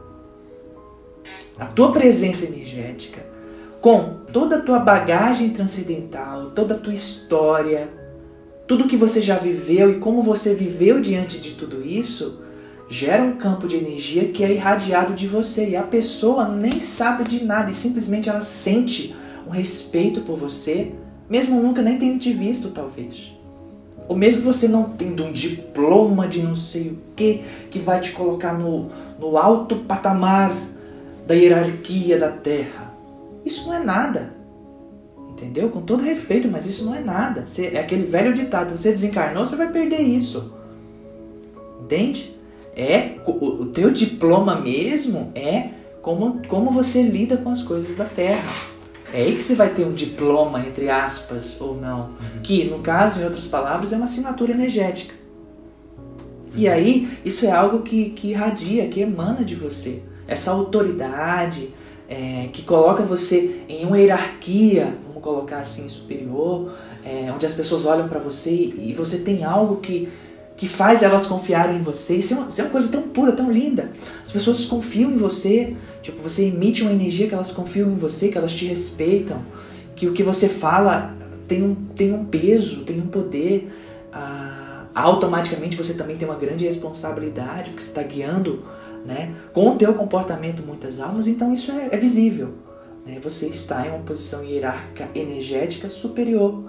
a 1.58 1.66
tua 1.66 1.92
presença 1.92 2.46
energética, 2.46 3.26
com 3.82 4.18
toda 4.32 4.58
a 4.58 4.62
tua 4.62 4.78
bagagem 4.78 5.50
transcendental, 5.50 6.52
toda 6.52 6.76
a 6.76 6.78
tua 6.78 6.94
história, 6.94 8.05
tudo 8.68 8.88
que 8.88 8.98
você 8.98 9.22
já 9.22 9.38
viveu 9.38 9.92
e 9.92 10.00
como 10.00 10.22
você 10.22 10.56
viveu 10.56 11.02
diante 11.02 11.40
de 11.40 11.52
tudo 11.52 11.86
isso, 11.86 12.40
gera 12.90 13.24
um 13.24 13.38
campo 13.38 13.68
de 13.68 13.76
energia 13.76 14.30
que 14.30 14.44
é 14.44 14.52
irradiado 14.52 15.14
de 15.14 15.28
você 15.28 15.70
e 15.70 15.76
a 15.76 15.84
pessoa 15.84 16.48
nem 16.48 16.80
sabe 16.80 17.24
de 17.24 17.44
nada 17.44 17.72
e 17.72 17.74
simplesmente 17.74 18.30
ela 18.30 18.42
sente 18.42 19.16
um 19.48 19.50
respeito 19.50 20.22
por 20.22 20.38
você 20.38 20.92
mesmo 21.30 21.62
nunca 21.62 21.82
nem 21.82 21.98
tendo 21.98 22.20
te 22.20 22.32
visto, 22.32 22.70
talvez. 22.70 23.34
Ou 24.08 24.16
mesmo 24.16 24.44
você 24.44 24.68
não 24.68 24.84
tendo 24.84 25.24
um 25.24 25.32
diploma 25.32 26.28
de 26.28 26.44
não 26.44 26.54
sei 26.54 26.90
o 26.90 26.98
que, 27.16 27.42
que 27.72 27.80
vai 27.80 28.00
te 28.00 28.12
colocar 28.12 28.54
no, 28.54 28.90
no 29.20 29.38
alto 29.38 29.78
patamar 29.78 30.54
da 31.26 31.34
hierarquia 31.34 32.20
da 32.20 32.32
Terra. 32.32 32.94
Isso 33.44 33.66
não 33.66 33.74
é 33.74 33.80
nada. 33.80 34.34
Entendeu? 35.46 35.70
Com 35.70 35.82
todo 35.82 36.02
respeito, 36.02 36.48
mas 36.48 36.66
isso 36.66 36.84
não 36.86 36.96
é 36.96 37.00
nada. 37.00 37.46
Você, 37.46 37.68
é 37.68 37.80
aquele 37.80 38.06
velho 38.06 38.34
ditado: 38.34 38.76
você 38.76 38.90
desencarnou, 38.90 39.46
você 39.46 39.56
vai 39.56 39.72
perder 39.72 40.02
isso. 40.02 40.54
Entende? 41.82 42.36
É 42.76 43.18
o, 43.26 43.62
o 43.62 43.66
teu 43.68 43.92
diploma 43.92 44.60
mesmo 44.60 45.32
é 45.36 45.70
como, 46.02 46.42
como 46.48 46.72
você 46.72 47.04
lida 47.04 47.38
com 47.38 47.52
as 47.52 47.62
coisas 47.62 47.96
da 47.96 48.06
Terra. 48.06 48.44
É 49.14 49.22
aí 49.22 49.36
que 49.36 49.42
você 49.42 49.54
vai 49.54 49.70
ter 49.70 49.86
um 49.86 49.94
diploma, 49.94 50.60
entre 50.66 50.90
aspas, 50.90 51.62
ou 51.62 51.80
não. 51.80 52.00
Uhum. 52.00 52.42
Que, 52.42 52.66
no 52.66 52.80
caso, 52.80 53.22
em 53.22 53.24
outras 53.24 53.46
palavras, 53.46 53.94
é 53.94 53.96
uma 53.96 54.06
assinatura 54.06 54.52
energética. 54.52 55.14
E 56.56 56.68
aí, 56.68 57.08
isso 57.24 57.46
é 57.46 57.52
algo 57.52 57.84
que, 57.84 58.10
que 58.10 58.32
irradia, 58.32 58.88
que 58.88 59.00
emana 59.00 59.46
de 59.46 59.56
você. 59.56 60.02
Essa 60.28 60.52
autoridade 60.52 61.70
é, 62.10 62.50
que 62.52 62.64
coloca 62.64 63.04
você 63.04 63.62
em 63.70 63.86
uma 63.86 64.00
hierarquia, 64.00 64.96
colocar 65.26 65.58
assim, 65.58 65.90
superior, 65.90 66.72
é, 67.04 67.32
onde 67.34 67.48
as 67.48 67.54
pessoas 67.54 67.84
olham 67.88 68.08
para 68.08 68.20
você 68.20 68.52
e 68.52 68.94
você 68.96 69.18
tem 69.18 69.44
algo 69.44 69.78
que, 69.78 70.08
que 70.56 70.68
faz 70.68 71.02
elas 71.02 71.26
confiarem 71.26 71.78
em 71.78 71.82
você. 71.82 72.18
Isso 72.18 72.36
é, 72.36 72.38
uma, 72.38 72.48
isso 72.50 72.62
é 72.62 72.64
uma 72.64 72.70
coisa 72.70 72.92
tão 72.92 73.02
pura, 73.02 73.32
tão 73.32 73.52
linda. 73.52 73.90
As 74.24 74.32
pessoas 74.32 74.64
confiam 74.66 75.10
em 75.12 75.18
você, 75.18 75.76
tipo, 76.04 76.22
você 76.22 76.46
emite 76.46 76.84
uma 76.84 76.92
energia 76.92 77.28
que 77.28 77.34
elas 77.34 77.52
confiam 77.52 77.90
em 77.90 77.96
você, 77.96 78.30
que 78.30 78.38
elas 78.38 78.54
te 78.54 78.66
respeitam, 78.66 79.42
que 79.96 80.08
o 80.08 80.14
que 80.14 80.22
você 80.22 80.48
fala 80.48 81.16
tem 81.48 81.64
um, 81.64 81.74
tem 81.74 82.14
um 82.14 82.24
peso, 82.24 82.84
tem 82.84 83.02
um 83.02 83.08
poder. 83.08 83.74
Ah, 84.14 84.86
automaticamente 84.94 85.76
você 85.76 85.96
também 85.96 86.18
tem 86.18 86.28
uma 86.28 86.38
grande 86.38 86.66
responsabilidade, 86.66 87.72
porque 87.72 87.82
você 87.82 87.90
está 87.90 88.04
guiando 88.04 88.64
né, 89.04 89.34
com 89.52 89.72
o 89.72 89.76
teu 89.76 89.94
comportamento 89.96 90.62
muitas 90.64 91.00
almas, 91.00 91.28
então 91.28 91.52
isso 91.52 91.72
é, 91.72 91.90
é 91.92 91.98
visível. 91.98 92.54
Né? 93.06 93.20
Você 93.22 93.48
está 93.48 93.86
em 93.86 93.90
uma 93.90 94.00
posição 94.00 94.44
hierárquica 94.44 95.10
energética 95.14 95.88
superior. 95.88 96.64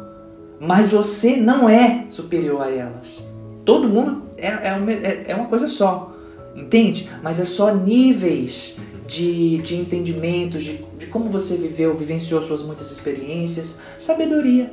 Mas 0.60 0.90
você 0.90 1.36
não 1.36 1.68
é 1.68 2.06
superior 2.08 2.62
a 2.62 2.70
elas. 2.70 3.22
Todo 3.64 3.88
mundo 3.88 4.22
é, 4.36 4.68
é, 4.68 4.72
uma, 4.74 4.92
é, 4.92 5.24
é 5.28 5.34
uma 5.34 5.46
coisa 5.46 5.66
só, 5.66 6.14
entende? 6.54 7.10
Mas 7.22 7.40
é 7.40 7.44
só 7.44 7.74
níveis 7.74 8.76
de, 9.06 9.58
de 9.58 9.76
entendimentos, 9.76 10.64
de, 10.64 10.84
de 10.98 11.06
como 11.06 11.30
você 11.30 11.56
viveu, 11.56 11.96
vivenciou 11.96 12.40
suas 12.42 12.62
muitas 12.62 12.90
experiências, 12.90 13.78
sabedoria. 13.98 14.70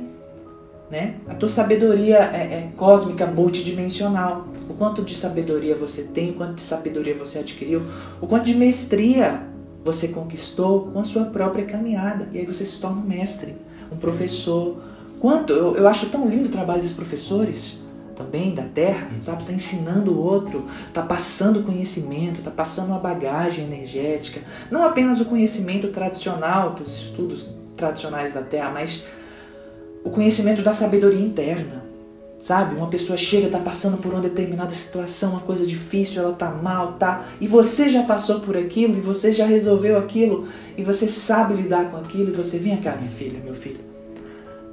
Né? 0.90 1.16
A 1.26 1.34
tua 1.34 1.48
sabedoria 1.48 2.18
é, 2.18 2.54
é, 2.54 2.70
cósmica, 2.76 3.26
multidimensional. 3.26 4.46
O 4.68 4.74
quanto 4.74 5.02
de 5.02 5.14
sabedoria 5.14 5.74
você 5.74 6.04
tem, 6.04 6.30
o 6.30 6.34
quanto 6.34 6.54
de 6.54 6.62
sabedoria 6.62 7.14
você 7.14 7.40
adquiriu, 7.40 7.82
o 8.20 8.26
quanto 8.26 8.44
de 8.44 8.54
mestria 8.54 9.53
você 9.84 10.08
conquistou 10.08 10.90
com 10.92 10.98
a 10.98 11.04
sua 11.04 11.26
própria 11.26 11.66
caminhada. 11.66 12.28
E 12.32 12.38
aí 12.38 12.46
você 12.46 12.64
se 12.64 12.80
torna 12.80 13.02
um 13.02 13.06
mestre, 13.06 13.54
um 13.92 13.96
professor. 13.96 14.78
Quanto 15.20 15.52
eu, 15.52 15.76
eu 15.76 15.86
acho 15.86 16.06
tão 16.06 16.26
lindo 16.26 16.48
o 16.48 16.52
trabalho 16.52 16.82
dos 16.82 16.92
professores 16.92 17.76
também 18.16 18.54
da 18.54 18.62
terra, 18.62 19.10
sabe? 19.20 19.40
Está 19.42 19.52
ensinando 19.52 20.12
o 20.12 20.18
outro, 20.18 20.64
está 20.88 21.02
passando 21.02 21.62
conhecimento, 21.62 22.38
está 22.38 22.50
passando 22.50 22.88
uma 22.88 22.98
bagagem 22.98 23.64
energética. 23.64 24.40
Não 24.70 24.84
apenas 24.84 25.20
o 25.20 25.24
conhecimento 25.26 25.88
tradicional 25.88 26.74
dos 26.74 27.02
estudos 27.02 27.50
tradicionais 27.76 28.32
da 28.32 28.40
terra, 28.40 28.70
mas 28.70 29.04
o 30.04 30.10
conhecimento 30.10 30.62
da 30.62 30.72
sabedoria 30.72 31.20
interna. 31.20 31.83
Sabe? 32.44 32.76
Uma 32.76 32.88
pessoa 32.88 33.16
chega, 33.16 33.46
está 33.46 33.58
passando 33.58 33.96
por 33.96 34.12
uma 34.12 34.20
determinada 34.20 34.74
situação, 34.74 35.30
uma 35.30 35.40
coisa 35.40 35.64
difícil, 35.64 36.20
ela 36.20 36.32
está 36.32 36.50
mal, 36.50 36.92
tá? 36.94 37.26
E 37.40 37.46
você 37.46 37.88
já 37.88 38.02
passou 38.02 38.40
por 38.40 38.54
aquilo, 38.54 38.98
e 38.98 39.00
você 39.00 39.32
já 39.32 39.46
resolveu 39.46 39.96
aquilo, 39.96 40.46
e 40.76 40.82
você 40.82 41.08
sabe 41.08 41.54
lidar 41.54 41.90
com 41.90 41.96
aquilo, 41.96 42.28
e 42.28 42.32
você 42.32 42.58
vem 42.58 42.76
cá, 42.76 42.96
minha 42.96 43.10
filha, 43.10 43.40
meu 43.42 43.54
filho. 43.54 43.80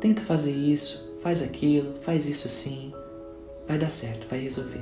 Tenta 0.02 0.22
fazer 0.22 0.52
isso, 0.52 1.16
faz 1.24 1.42
aquilo, 1.42 1.96
faz 2.02 2.28
isso 2.28 2.50
sim 2.50 2.92
vai 3.72 3.78
dar 3.78 3.90
certo, 3.90 4.28
vai 4.30 4.40
resolver. 4.40 4.82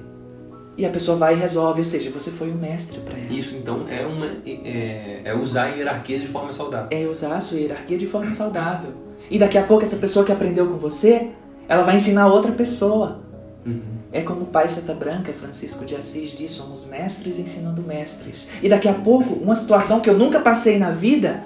E 0.77 0.85
a 0.85 0.89
pessoa 0.89 1.17
vai 1.17 1.35
e 1.35 1.37
resolve, 1.37 1.81
ou 1.81 1.85
seja, 1.85 2.09
você 2.09 2.31
foi 2.31 2.49
o 2.49 2.55
mestre 2.55 2.99
para 3.01 3.17
ela. 3.17 3.33
Isso, 3.33 3.55
então, 3.55 3.85
é, 3.87 4.05
uma, 4.05 4.27
é, 4.45 5.21
é 5.25 5.35
usar 5.35 5.65
a 5.65 5.67
hierarquia 5.67 6.17
de 6.17 6.27
forma 6.27 6.51
saudável. 6.51 6.87
É 6.89 7.05
usar 7.05 7.35
a 7.35 7.39
sua 7.39 7.59
hierarquia 7.59 7.97
de 7.97 8.07
forma 8.07 8.33
saudável. 8.33 8.93
E 9.29 9.37
daqui 9.37 9.57
a 9.57 9.63
pouco, 9.63 9.83
essa 9.83 9.97
pessoa 9.97 10.25
que 10.25 10.31
aprendeu 10.31 10.65
com 10.67 10.77
você, 10.77 11.31
ela 11.69 11.83
vai 11.83 11.95
ensinar 11.95 12.27
outra 12.27 12.51
pessoa. 12.51 13.19
Uhum. 13.65 13.99
É 14.11 14.21
como 14.21 14.41
o 14.41 14.45
pai 14.47 14.67
Santa 14.67 14.93
Branca, 14.93 15.31
Francisco 15.31 15.85
de 15.85 15.95
Assis, 15.95 16.31
diz: 16.31 16.51
somos 16.51 16.85
mestres 16.85 17.37
ensinando 17.39 17.81
mestres. 17.83 18.47
E 18.61 18.67
daqui 18.67 18.87
a 18.87 18.93
pouco, 18.93 19.35
uma 19.35 19.55
situação 19.55 19.99
que 19.99 20.09
eu 20.09 20.17
nunca 20.17 20.39
passei 20.39 20.79
na 20.79 20.89
vida, 20.89 21.43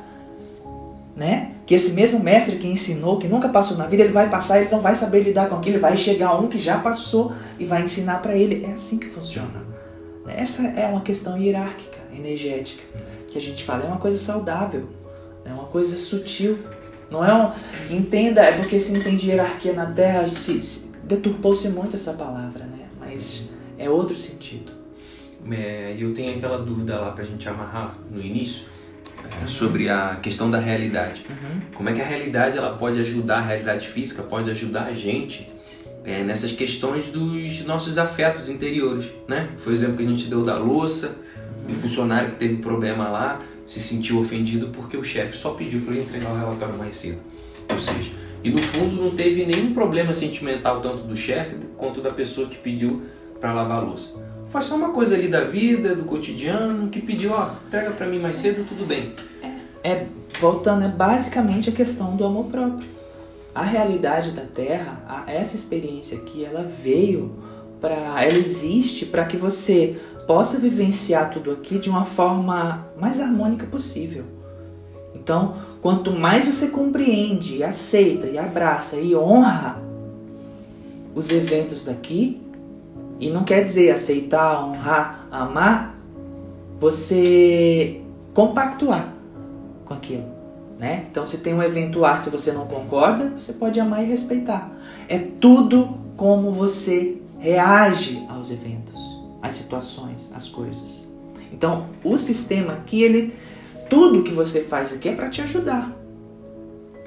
né? 1.16 1.52
que 1.66 1.74
esse 1.74 1.92
mesmo 1.92 2.20
mestre 2.20 2.58
que 2.58 2.68
ensinou, 2.68 3.18
que 3.18 3.28
nunca 3.28 3.48
passou 3.48 3.78
na 3.78 3.86
vida, 3.86 4.04
ele 4.04 4.12
vai 4.12 4.30
passar, 4.30 4.60
ele 4.60 4.70
não 4.70 4.82
vai 4.82 4.96
saber 4.96 5.22
lidar 5.22 5.48
com 5.48 5.56
aquilo, 5.56 5.80
vai 5.80 5.96
chegar 5.96 6.38
um 6.38 6.48
que 6.48 6.58
já 6.58 6.78
passou 6.78 7.32
e 7.58 7.66
vai 7.66 7.84
ensinar 7.84 8.22
para 8.22 8.36
ele. 8.36 8.66
É 8.66 8.74
assim 8.74 8.98
que 8.98 9.08
funciona. 9.08 9.64
Essa 10.28 10.64
é 10.64 10.88
uma 10.88 11.02
questão 11.02 11.38
hierárquica, 11.38 12.00
energética, 12.16 12.82
que 13.28 13.38
a 13.38 13.42
gente 13.42 13.64
fala, 13.64 13.84
é 13.84 13.88
uma 13.88 13.98
coisa 13.98 14.18
saudável, 14.18 14.88
é 15.46 15.54
uma 15.54 15.66
coisa 15.66 15.96
sutil. 15.96 16.60
Não 17.10 17.24
é 17.24 17.34
um. 17.34 17.52
Entenda, 17.96 18.42
é 18.42 18.54
porque 18.54 18.80
se 18.80 18.96
entende 18.96 19.30
hierarquia 19.30 19.74
na 19.74 19.86
Terra, 19.86 20.26
se, 20.26 20.60
se 20.62 20.92
deturpou-se 21.04 21.68
muito 21.70 21.96
essa 21.96 22.14
palavra, 22.14 22.66
né? 22.66 22.86
Mas 23.00 23.50
é 23.78 23.90
outro 23.90 24.16
sentido. 24.16 24.72
É, 25.52 25.96
eu 26.00 26.14
tenho 26.14 26.36
aquela 26.36 26.58
dúvida 26.58 27.00
lá 27.00 27.12
pra 27.12 27.24
gente 27.24 27.48
amarrar 27.50 27.96
no 28.10 28.22
início 28.22 28.66
sobre 29.48 29.90
a 29.90 30.18
questão 30.22 30.50
da 30.50 30.58
realidade. 30.58 31.26
Uhum. 31.30 31.62
Como 31.74 31.90
é 31.90 31.94
que 31.94 32.02
a 32.02 32.06
realidade 32.06 32.58
ela 32.58 32.78
pode 32.78 33.00
ajudar, 33.00 33.38
a 33.38 33.42
realidade 33.42 33.88
física 33.88 34.24
pode 34.24 34.50
ajudar 34.50 34.86
a 34.86 34.94
gente 34.94 35.52
é, 36.04 36.24
nessas 36.24 36.52
questões 36.52 37.10
dos 37.10 37.64
nossos 37.66 37.98
afetos 37.98 38.50
interiores, 38.50 39.12
né? 39.28 39.50
Foi 39.58 39.74
o 39.74 39.76
exemplo 39.76 39.98
que 39.98 40.04
a 40.04 40.08
gente 40.08 40.28
deu 40.28 40.44
da 40.44 40.58
louça, 40.58 41.16
do 41.68 41.74
funcionário 41.74 42.32
que 42.32 42.36
teve 42.38 42.58
problema 42.58 43.08
lá. 43.10 43.40
Se 43.66 43.82
sentiu 43.82 44.20
ofendido 44.20 44.70
porque 44.70 44.98
o 44.98 45.04
chefe 45.04 45.38
só 45.38 45.52
pediu 45.52 45.82
para 45.82 45.94
ele 45.94 46.04
entregar 46.04 46.32
o 46.32 46.38
relatório 46.38 46.78
mais 46.78 46.96
cedo. 46.96 47.20
Ou 47.72 47.80
seja, 47.80 48.12
e 48.44 48.50
no 48.50 48.62
fundo 48.62 49.02
não 49.02 49.12
teve 49.12 49.46
nenhum 49.46 49.74
problema 49.74 50.12
sentimental 50.12 50.82
tanto 50.82 51.04
do 51.04 51.16
chefe 51.16 51.56
quanto 51.78 52.02
da 52.02 52.12
pessoa 52.12 52.48
que 52.48 52.58
pediu 52.58 53.04
para 53.40 53.54
lavar 53.54 53.78
a 53.78 53.82
louça. 53.82 54.10
Foi 54.50 54.62
só 54.62 54.76
uma 54.76 54.92
coisa 54.92 55.16
ali 55.16 55.28
da 55.28 55.42
vida, 55.42 55.96
do 55.96 56.04
cotidiano, 56.04 56.90
que 56.90 57.02
pediu, 57.02 57.32
ó, 57.32 57.52
entrega 57.68 57.92
para 57.92 58.06
mim 58.06 58.20
mais 58.20 58.36
cedo, 58.36 58.66
tudo 58.68 58.86
bem. 58.86 59.14
É, 59.82 59.90
é 59.90 60.08
voltando, 60.40 60.84
é 60.84 60.88
basicamente 60.88 61.70
a 61.70 61.72
questão 61.72 62.16
do 62.16 62.26
amor 62.26 62.46
próprio. 62.46 62.88
A 63.56 63.64
realidade 63.64 64.32
da 64.32 64.44
Terra, 64.44 65.02
a, 65.08 65.32
essa 65.32 65.56
experiência 65.56 66.18
aqui, 66.18 66.44
ela 66.44 66.64
veio 66.64 67.32
para, 67.80 68.24
ela 68.24 68.38
existe 68.38 69.06
para 69.06 69.26
que 69.26 69.38
você 69.38 69.96
possa 70.28 70.60
vivenciar 70.60 71.30
tudo 71.30 71.52
aqui 71.52 71.78
de 71.78 71.90
uma 71.90 72.06
forma 72.06 72.88
mais 73.00 73.20
harmônica 73.20 73.66
possível. 73.68 74.24
Então, 75.16 75.56
quanto 75.82 76.12
mais 76.12 76.46
você 76.46 76.68
compreende, 76.68 77.64
aceita 77.64 78.28
e 78.28 78.38
abraça 78.38 78.98
e 78.98 79.16
honra 79.16 79.82
os 81.16 81.30
eventos 81.30 81.86
daqui, 81.86 82.42
e 83.20 83.30
não 83.30 83.44
quer 83.44 83.64
dizer 83.64 83.92
aceitar, 83.92 84.66
honrar, 84.66 85.28
amar, 85.32 85.96
você 86.80 88.02
compactuar 88.34 89.14
com 89.86 89.94
aquilo. 89.94 90.26
Né? 90.80 91.06
Então, 91.10 91.26
se 91.26 91.38
tem 91.38 91.54
um 91.54 91.64
evento 91.64 92.04
ar, 92.04 92.22
se 92.22 92.30
você 92.30 92.52
não 92.52 92.66
concorda, 92.66 93.32
você 93.38 93.54
pode 93.54 93.80
amar 93.80 94.04
e 94.04 94.08
respeitar. 94.08 94.70
É 95.08 95.18
tudo 95.18 95.98
como 96.18 96.52
você 96.52 97.22
reage 97.40 98.26
aos 98.28 98.52
eventos, 98.52 99.13
às 99.44 99.56
situações, 99.56 100.32
às 100.34 100.48
coisas. 100.48 101.06
Então, 101.52 101.90
o 102.04 102.18
sistema 102.18 102.74
aqui, 102.74 103.04
ele 103.04 103.36
tudo 103.90 104.24
que 104.24 104.32
você 104.32 104.62
faz 104.62 104.94
aqui 104.94 105.10
é 105.10 105.16
para 105.16 105.30
te 105.30 105.42
ajudar. 105.42 105.92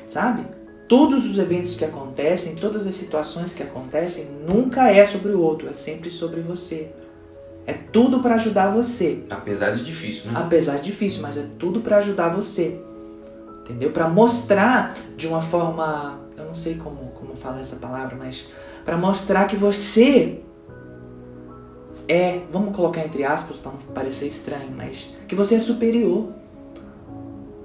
Sabe? 0.07 0.47
Todos 0.87 1.28
os 1.28 1.38
eventos 1.38 1.76
que 1.76 1.85
acontecem, 1.85 2.55
todas 2.55 2.87
as 2.87 2.95
situações 2.95 3.55
que 3.55 3.62
acontecem, 3.62 4.26
nunca 4.49 4.88
é 4.88 5.05
sobre 5.05 5.33
o 5.33 5.40
outro, 5.40 5.69
é 5.69 5.73
sempre 5.73 6.11
sobre 6.11 6.43
você. 6.43 6.93
É 7.66 7.73
tudo 7.73 8.21
para 8.21 8.37
ajudar 8.37 8.71
você. 8.71 9.25
Apesar 9.28 9.71
de 9.73 9.83
difícil, 9.83 10.31
né? 10.31 10.38
Apesar 10.38 10.76
de 10.76 10.85
difícil, 10.85 11.23
mas 11.23 11.37
é 11.37 11.47
tudo 11.59 11.81
para 11.81 11.97
ajudar 11.97 12.28
você. 12.28 12.81
Entendeu? 13.62 13.90
Para 13.90 14.09
mostrar 14.09 14.95
de 15.16 15.26
uma 15.26 15.43
forma, 15.43 16.21
eu 16.37 16.45
não 16.45 16.55
sei 16.55 16.76
como 16.76 17.07
como 17.16 17.35
falar 17.35 17.61
essa 17.61 17.76
palavra, 17.76 18.14
mas 18.16 18.47
para 18.85 18.97
mostrar 18.97 19.47
que 19.47 19.57
você 19.57 20.40
é, 22.09 22.41
vamos 22.53 22.75
colocar 22.75 23.05
entre 23.05 23.25
aspas 23.25 23.59
para 23.59 23.73
não 23.73 23.79
parecer 23.95 24.27
estranho, 24.27 24.73
mas 24.77 25.15
que 25.27 25.35
você 25.35 25.57
é 25.57 25.59
superior 25.59 26.29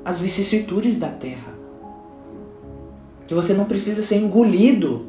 as 0.03 0.19
vicissitudes 0.19 0.97
da 0.97 1.09
terra. 1.09 1.53
Que 3.27 3.33
você 3.33 3.53
não 3.53 3.65
precisa 3.65 4.01
ser 4.01 4.17
engolido 4.17 5.07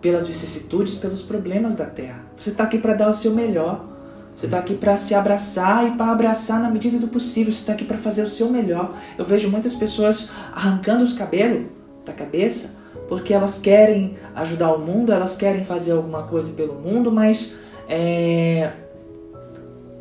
pelas 0.00 0.26
vicissitudes, 0.26 0.96
pelos 0.96 1.22
problemas 1.22 1.74
da 1.74 1.86
terra. 1.86 2.24
Você 2.36 2.50
está 2.50 2.64
aqui 2.64 2.78
para 2.78 2.94
dar 2.94 3.08
o 3.08 3.14
seu 3.14 3.32
melhor. 3.32 3.88
Você 4.34 4.46
está 4.46 4.58
aqui 4.58 4.74
para 4.74 4.96
se 4.96 5.14
abraçar 5.14 5.86
e 5.86 5.96
para 5.96 6.10
abraçar 6.10 6.60
na 6.60 6.70
medida 6.70 6.98
do 6.98 7.06
possível. 7.06 7.52
Você 7.52 7.60
está 7.60 7.74
aqui 7.74 7.84
para 7.84 7.98
fazer 7.98 8.22
o 8.22 8.28
seu 8.28 8.48
melhor. 8.48 8.96
Eu 9.16 9.24
vejo 9.24 9.50
muitas 9.50 9.74
pessoas 9.74 10.30
arrancando 10.52 11.04
os 11.04 11.12
cabelos 11.12 11.66
da 12.04 12.12
cabeça 12.12 12.82
porque 13.08 13.32
elas 13.32 13.58
querem 13.58 14.16
ajudar 14.34 14.72
o 14.72 14.78
mundo, 14.78 15.12
elas 15.12 15.36
querem 15.36 15.64
fazer 15.64 15.92
alguma 15.92 16.22
coisa 16.22 16.50
pelo 16.52 16.74
mundo, 16.74 17.10
mas 17.12 17.52
é, 17.94 18.72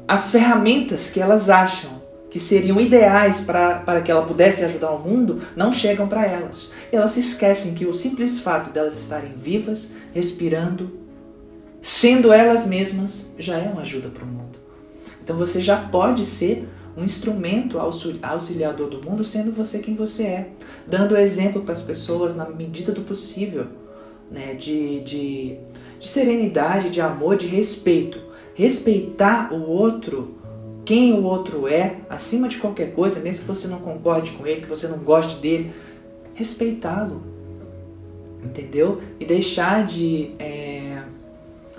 as 0.07 0.31
ferramentas 0.31 1.09
que 1.09 1.19
elas 1.19 1.49
acham 1.49 2.01
que 2.29 2.39
seriam 2.39 2.79
ideais 2.79 3.41
para, 3.41 4.01
que 4.01 4.09
ela 4.09 4.25
pudesse 4.25 4.63
ajudar 4.63 4.91
o 4.91 4.99
mundo 4.99 5.41
não 5.57 5.73
chegam 5.73 6.07
para 6.07 6.25
elas. 6.25 6.71
Elas 6.89 7.11
se 7.11 7.19
esquecem 7.19 7.73
que 7.73 7.85
o 7.85 7.93
simples 7.93 8.39
fato 8.39 8.69
delas 8.69 8.97
estarem 8.97 9.33
vivas, 9.33 9.89
respirando, 10.13 10.97
sendo 11.81 12.31
elas 12.31 12.65
mesmas, 12.65 13.33
já 13.37 13.57
é 13.57 13.67
uma 13.67 13.81
ajuda 13.81 14.07
para 14.07 14.23
o 14.23 14.27
mundo. 14.27 14.57
Então 15.21 15.35
você 15.35 15.61
já 15.61 15.75
pode 15.75 16.23
ser 16.23 16.65
um 16.95 17.03
instrumento 17.03 17.77
auxiliador 18.21 18.89
do 18.89 19.09
mundo, 19.09 19.25
sendo 19.25 19.51
você 19.51 19.79
quem 19.79 19.95
você 19.95 20.23
é, 20.23 20.49
dando 20.87 21.17
exemplo 21.17 21.61
para 21.63 21.73
as 21.73 21.81
pessoas 21.81 22.37
na 22.37 22.49
medida 22.49 22.93
do 22.93 23.01
possível, 23.01 23.67
né? 24.31 24.53
de, 24.53 25.01
de, 25.01 25.57
de 26.01 26.07
serenidade, 26.07 26.89
de 26.89 26.99
amor, 26.99 27.37
de 27.37 27.47
respeito. 27.47 28.19
Respeitar 28.55 29.53
o 29.53 29.69
outro 29.69 30.41
quem 30.83 31.13
o 31.13 31.23
outro 31.23 31.67
é, 31.67 31.97
acima 32.09 32.49
de 32.49 32.57
qualquer 32.57 32.93
coisa, 32.93 33.19
mesmo 33.19 33.41
que 33.41 33.47
você 33.47 33.67
não 33.67 33.79
concorde 33.79 34.31
com 34.31 34.47
ele, 34.47 34.61
que 34.61 34.67
você 34.67 34.87
não 34.87 34.97
goste 34.99 35.39
dele, 35.39 35.71
respeitá-lo. 36.33 37.21
Entendeu? 38.43 38.99
E 39.19 39.25
deixar 39.25 39.85
de, 39.85 40.31
é, 40.39 41.03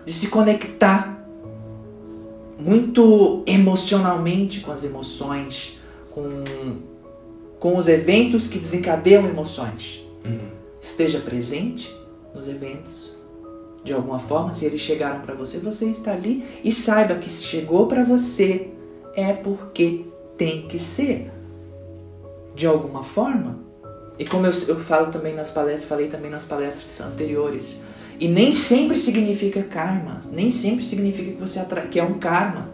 de 0.07 0.15
se 0.15 0.29
conectar 0.29 1.27
muito 2.59 3.43
emocionalmente 3.45 4.61
com 4.61 4.71
as 4.71 4.85
emoções, 4.85 5.81
com, 6.11 6.45
com 7.59 7.77
os 7.77 7.89
eventos 7.89 8.47
que 8.47 8.59
desencadeiam 8.59 9.27
emoções. 9.27 10.07
Uhum. 10.25 10.39
Esteja 10.81 11.19
presente 11.19 11.93
nos 12.33 12.47
eventos. 12.47 13.17
De 13.85 13.93
alguma 13.93 14.19
forma, 14.19 14.53
se 14.53 14.65
eles 14.65 14.81
chegaram 14.81 15.21
para 15.21 15.35
você, 15.35 15.59
você 15.59 15.87
está 15.87 16.13
ali 16.13 16.45
e 16.63 16.71
saiba 16.71 17.17
que 17.17 17.31
se 17.31 17.43
chegou 17.43 17.87
para 17.87 18.05
você, 18.05 18.69
é 19.15 19.33
porque 19.33 20.05
tem 20.37 20.69
que 20.69 20.79
ser. 20.79 21.31
De 22.55 22.67
alguma 22.67 23.03
forma. 23.03 23.61
E 24.19 24.25
como 24.25 24.47
eu, 24.47 24.53
eu 24.69 24.79
falo 24.79 25.11
também 25.11 25.35
nas 25.35 25.51
palestras, 25.51 25.89
falei 25.89 26.09
também 26.09 26.31
nas 26.31 26.45
palestras 26.45 27.01
anteriores. 27.01 27.81
E 28.21 28.29
nem 28.29 28.53
sempre 28.53 28.99
significa 28.99 29.63
karma. 29.65 30.19
Nem 30.31 30.51
sempre 30.51 30.87
significa 30.87 31.33
que 31.33 31.41
você 31.41 31.61
que 31.91 31.99
é 31.99 32.05
um 32.05 32.19
karma. 32.19 32.73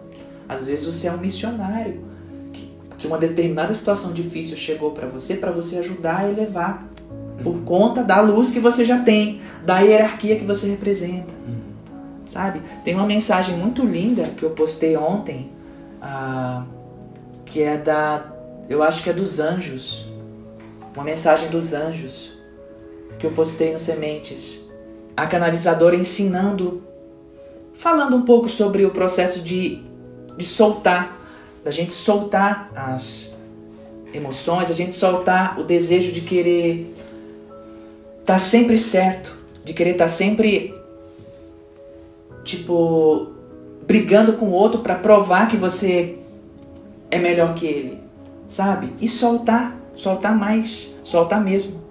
Às 0.49 0.67
vezes 0.67 0.85
você 0.85 1.09
é 1.09 1.13
um 1.13 1.19
missionário. 1.19 2.05
Que, 2.53 2.71
que 2.99 3.07
uma 3.07 3.17
determinada 3.17 3.73
situação 3.73 4.13
difícil 4.13 4.57
chegou 4.57 4.91
para 4.91 5.07
você 5.07 5.37
para 5.37 5.51
você 5.51 5.79
ajudar 5.79 6.19
a 6.19 6.31
elevar. 6.31 6.87
Por 7.43 7.61
conta 7.61 8.03
da 8.03 8.21
luz 8.21 8.51
que 8.51 8.59
você 8.59 8.85
já 8.85 8.99
tem, 8.99 9.41
da 9.65 9.81
hierarquia 9.81 10.37
que 10.37 10.45
você 10.45 10.69
representa. 10.69 11.33
Uhum. 11.47 11.59
Sabe? 12.27 12.61
Tem 12.85 12.95
uma 12.95 13.07
mensagem 13.07 13.57
muito 13.57 13.85
linda 13.85 14.25
que 14.37 14.43
eu 14.43 14.51
postei 14.51 14.97
ontem 14.97 15.51
ah, 16.01 16.65
que 17.45 17.63
é 17.63 17.77
da. 17.77 18.33
Eu 18.69 18.83
acho 18.83 19.03
que 19.03 19.11
é 19.11 19.13
dos 19.13 19.41
anjos. 19.41 20.07
Uma 20.95 21.05
mensagem 21.05 21.49
dos 21.49 21.73
anjos 21.73 22.33
que 23.19 23.27
eu 23.27 23.33
postei 23.33 23.73
no 23.73 23.79
Sementes. 23.79 24.67
A 25.17 25.27
canalizadora 25.27 25.97
ensinando, 25.97 26.83
falando 27.75 28.17
um 28.17 28.23
pouco 28.23 28.49
sobre 28.49 28.85
o 28.85 28.91
processo 28.91 29.41
de, 29.41 29.83
de 30.37 30.45
soltar, 30.45 31.19
da 31.65 31.71
gente 31.71 31.93
soltar 31.93 32.71
as 32.75 33.37
emoções, 34.13 34.71
a 34.71 34.75
gente 34.75 34.95
soltar 34.95 35.59
o 35.59 35.65
desejo 35.65 36.13
de 36.13 36.21
querer 36.21 36.95
estar 38.29 38.35
tá 38.35 38.39
sempre 38.39 38.77
certo, 38.77 39.35
de 39.65 39.73
querer 39.73 39.93
estar 39.93 40.05
tá 40.05 40.09
sempre 40.09 40.75
tipo 42.45 43.33
brigando 43.87 44.35
com 44.35 44.47
o 44.47 44.53
outro 44.53 44.81
para 44.81 44.95
provar 44.95 45.49
que 45.49 45.57
você 45.57 46.19
é 47.11 47.19
melhor 47.19 47.55
que 47.55 47.65
ele, 47.65 47.99
sabe? 48.47 48.93
E 49.01 49.09
soltar, 49.09 49.75
soltar 49.97 50.37
mais, 50.37 50.95
soltar 51.03 51.43
mesmo. 51.43 51.83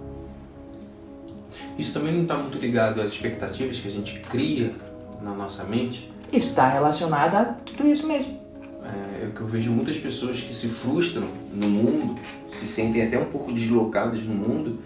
Isso 1.76 1.98
também 1.98 2.14
não 2.14 2.22
está 2.22 2.36
muito 2.36 2.56
ligado 2.58 3.00
às 3.00 3.10
expectativas 3.10 3.80
que 3.80 3.88
a 3.88 3.90
gente 3.90 4.20
cria 4.20 4.72
na 5.20 5.32
nossa 5.32 5.64
mente? 5.64 6.08
Está 6.32 6.68
relacionado 6.68 7.34
a 7.34 7.44
tudo 7.46 7.84
isso 7.88 8.06
mesmo. 8.06 8.38
É, 8.84 9.24
é 9.24 9.30
que 9.34 9.40
eu 9.40 9.46
vejo 9.48 9.72
muitas 9.72 9.96
pessoas 9.96 10.40
que 10.40 10.54
se 10.54 10.68
frustram 10.68 11.26
no 11.52 11.68
mundo, 11.68 12.14
se 12.48 12.68
sentem 12.68 13.02
até 13.02 13.18
um 13.18 13.24
pouco 13.24 13.52
deslocadas 13.52 14.22
no 14.22 14.34
mundo, 14.34 14.78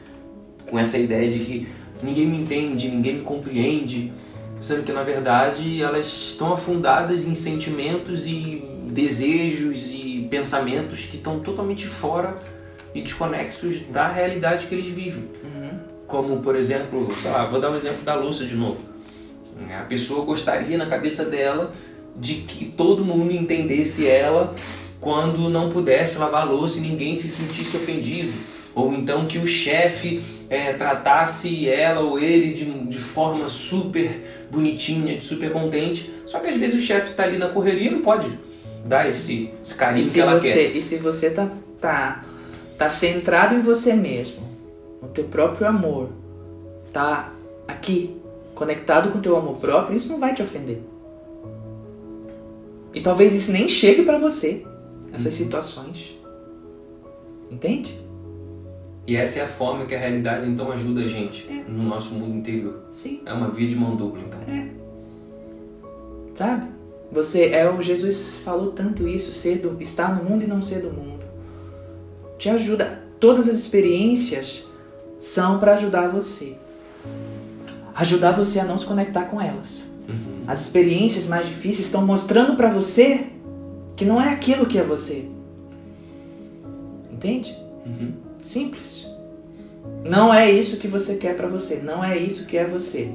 com 0.72 0.78
essa 0.78 0.96
ideia 0.96 1.30
de 1.30 1.38
que 1.40 1.68
ninguém 2.02 2.26
me 2.26 2.38
entende, 2.38 2.88
ninguém 2.88 3.16
me 3.16 3.20
compreende, 3.20 4.10
sendo 4.58 4.82
que 4.82 4.90
na 4.90 5.02
verdade 5.02 5.82
elas 5.82 6.06
estão 6.06 6.50
afundadas 6.54 7.26
em 7.26 7.34
sentimentos 7.34 8.26
e 8.26 8.64
desejos 8.86 9.92
e 9.92 10.26
pensamentos 10.30 11.04
que 11.04 11.16
estão 11.16 11.40
totalmente 11.40 11.86
fora 11.86 12.38
e 12.94 13.02
desconexos 13.02 13.80
da 13.90 14.08
realidade 14.08 14.66
que 14.66 14.74
eles 14.74 14.86
vivem. 14.86 15.28
Uhum. 15.44 15.78
Como, 16.06 16.40
por 16.40 16.56
exemplo, 16.56 17.06
lá, 17.22 17.44
vou 17.44 17.60
dar 17.60 17.70
um 17.70 17.76
exemplo 17.76 18.02
da 18.02 18.14
louça 18.14 18.46
de 18.46 18.54
novo. 18.54 18.78
A 19.78 19.84
pessoa 19.84 20.24
gostaria 20.24 20.78
na 20.78 20.86
cabeça 20.86 21.26
dela 21.26 21.70
de 22.16 22.36
que 22.36 22.64
todo 22.64 23.04
mundo 23.04 23.30
entendesse 23.30 24.06
ela 24.06 24.54
quando 24.98 25.50
não 25.50 25.68
pudesse 25.68 26.18
lavar 26.18 26.42
a 26.42 26.44
louça 26.50 26.78
e 26.78 26.80
ninguém 26.82 27.16
se 27.16 27.28
sentisse 27.28 27.76
ofendido 27.76 28.32
ou 28.74 28.92
então 28.92 29.26
que 29.26 29.38
o 29.38 29.46
chefe 29.46 30.22
é, 30.48 30.72
tratasse 30.72 31.68
ela 31.68 32.00
ou 32.00 32.18
ele 32.18 32.52
de, 32.52 32.64
de 32.86 32.98
forma 32.98 33.48
super 33.48 34.46
bonitinha, 34.50 35.16
de 35.16 35.24
super 35.24 35.52
contente. 35.52 36.10
Só 36.26 36.40
que 36.40 36.48
às 36.48 36.56
vezes 36.56 36.82
o 36.82 36.84
chefe 36.84 37.10
está 37.10 37.24
ali 37.24 37.38
na 37.38 37.48
correria 37.48 37.90
e 37.90 37.94
não 37.94 38.02
pode 38.02 38.30
dar 38.84 39.08
esse, 39.08 39.50
esse 39.62 39.74
carinho 39.74 40.08
que 40.08 40.20
ela 40.20 40.38
você, 40.38 40.52
quer. 40.52 40.76
E 40.76 40.82
se 40.82 40.96
você 40.96 41.30
tá 41.30 41.50
tá 41.80 42.24
tá 42.78 42.88
centrado 42.88 43.54
em 43.54 43.60
você 43.60 43.94
mesmo, 43.94 44.48
no 45.00 45.08
teu 45.08 45.24
próprio 45.24 45.66
amor, 45.66 46.10
tá 46.92 47.32
aqui 47.68 48.16
conectado 48.54 49.10
com 49.10 49.18
o 49.18 49.20
teu 49.20 49.36
amor 49.36 49.56
próprio, 49.56 49.96
isso 49.96 50.10
não 50.10 50.18
vai 50.18 50.34
te 50.34 50.42
ofender. 50.42 50.80
E 52.94 53.00
talvez 53.00 53.34
isso 53.34 53.52
nem 53.52 53.68
chegue 53.68 54.02
para 54.02 54.18
você, 54.18 54.64
essas 55.12 55.38
uhum. 55.38 55.44
situações. 55.44 56.18
Entende? 57.50 58.01
E 59.06 59.16
essa 59.16 59.40
é 59.40 59.42
a 59.42 59.48
forma 59.48 59.84
que 59.84 59.94
a 59.94 59.98
realidade 59.98 60.46
então 60.46 60.70
ajuda 60.70 61.02
a 61.02 61.06
gente 61.06 61.46
é. 61.50 61.64
no 61.68 61.82
nosso 61.82 62.14
mundo 62.14 62.36
interior. 62.36 62.84
Sim. 62.92 63.22
É 63.26 63.32
uma 63.32 63.50
via 63.50 63.68
de 63.68 63.74
mão 63.74 63.96
dupla, 63.96 64.22
então. 64.22 64.40
É. 64.46 64.68
Sabe? 66.34 66.66
Você 67.10 67.48
é 67.48 67.68
o 67.68 67.80
Jesus 67.82 68.38
falou 68.44 68.72
tanto 68.72 69.06
isso, 69.06 69.32
ser 69.32 69.58
do, 69.58 69.76
estar 69.82 70.16
no 70.16 70.24
mundo 70.24 70.44
e 70.44 70.46
não 70.46 70.62
ser 70.62 70.80
do 70.80 70.90
mundo. 70.90 71.24
Te 72.38 72.48
ajuda. 72.48 73.02
Todas 73.18 73.48
as 73.48 73.56
experiências 73.56 74.68
são 75.18 75.58
para 75.58 75.74
ajudar 75.74 76.08
você. 76.08 76.56
Ajudar 77.94 78.32
você 78.32 78.60
a 78.60 78.64
não 78.64 78.78
se 78.78 78.86
conectar 78.86 79.24
com 79.24 79.40
elas. 79.40 79.82
Uhum. 80.08 80.44
As 80.46 80.62
experiências 80.62 81.26
mais 81.26 81.46
difíceis 81.46 81.86
estão 81.86 82.06
mostrando 82.06 82.56
para 82.56 82.70
você 82.70 83.26
que 83.94 84.04
não 84.04 84.20
é 84.20 84.30
aquilo 84.30 84.64
que 84.64 84.78
é 84.78 84.82
você. 84.82 85.28
Entende? 87.12 87.56
Uhum. 87.84 88.21
Simples. 88.42 89.06
Não 90.04 90.34
é 90.34 90.50
isso 90.50 90.76
que 90.76 90.88
você 90.88 91.16
quer 91.16 91.36
para 91.36 91.48
você. 91.48 91.76
Não 91.76 92.04
é 92.04 92.18
isso 92.18 92.46
que 92.46 92.58
é 92.58 92.66
você. 92.66 93.10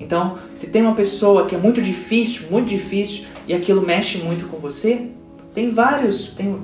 Então, 0.00 0.38
se 0.54 0.70
tem 0.70 0.80
uma 0.80 0.94
pessoa 0.94 1.44
que 1.44 1.54
é 1.54 1.58
muito 1.58 1.82
difícil, 1.82 2.50
muito 2.50 2.68
difícil, 2.68 3.26
e 3.46 3.52
aquilo 3.52 3.82
mexe 3.82 4.18
muito 4.18 4.46
com 4.46 4.58
você, 4.58 5.08
tem 5.52 5.70
vários, 5.70 6.28
tem, 6.28 6.58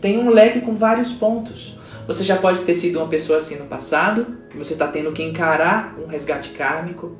tem 0.00 0.18
um 0.18 0.28
leque 0.28 0.60
com 0.60 0.74
vários 0.74 1.12
pontos. 1.12 1.78
Você 2.08 2.24
já 2.24 2.36
pode 2.36 2.62
ter 2.62 2.74
sido 2.74 2.98
uma 2.98 3.06
pessoa 3.06 3.38
assim 3.38 3.56
no 3.56 3.66
passado, 3.66 4.26
e 4.52 4.58
você 4.58 4.72
está 4.72 4.88
tendo 4.88 5.12
que 5.12 5.22
encarar 5.22 5.96
um 6.02 6.08
resgate 6.08 6.48
kármico. 6.50 7.16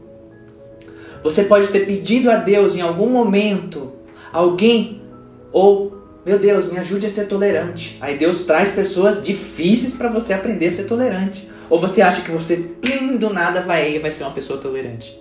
Você 1.22 1.44
pode 1.44 1.68
ter 1.68 1.86
pedido 1.86 2.28
a 2.28 2.36
Deus 2.36 2.74
em 2.74 2.80
algum 2.80 3.08
momento, 3.08 3.92
alguém, 4.32 5.00
ou 5.52 5.99
meu 6.24 6.38
Deus, 6.38 6.70
me 6.70 6.78
ajude 6.78 7.06
a 7.06 7.11
ser 7.11 7.26
tolerante. 7.26 7.96
Aí 8.00 8.16
Deus 8.18 8.42
traz 8.42 8.70
pessoas 8.70 9.22
difíceis 9.22 9.94
para 9.94 10.11
você 10.11 10.35
aprender 10.35 10.68
a 10.68 10.72
ser 10.72 10.85
tolerante. 10.85 11.48
Ou 11.70 11.80
você 11.80 12.02
acha 12.02 12.22
que 12.22 12.30
você, 12.30 12.56
plim, 12.56 13.16
do 13.16 13.33
nada, 13.33 13.62
vai, 13.62 13.98
vai 13.98 14.11
ser 14.11 14.24
uma 14.24 14.33
pessoa 14.33 14.59
tolerante. 14.59 15.18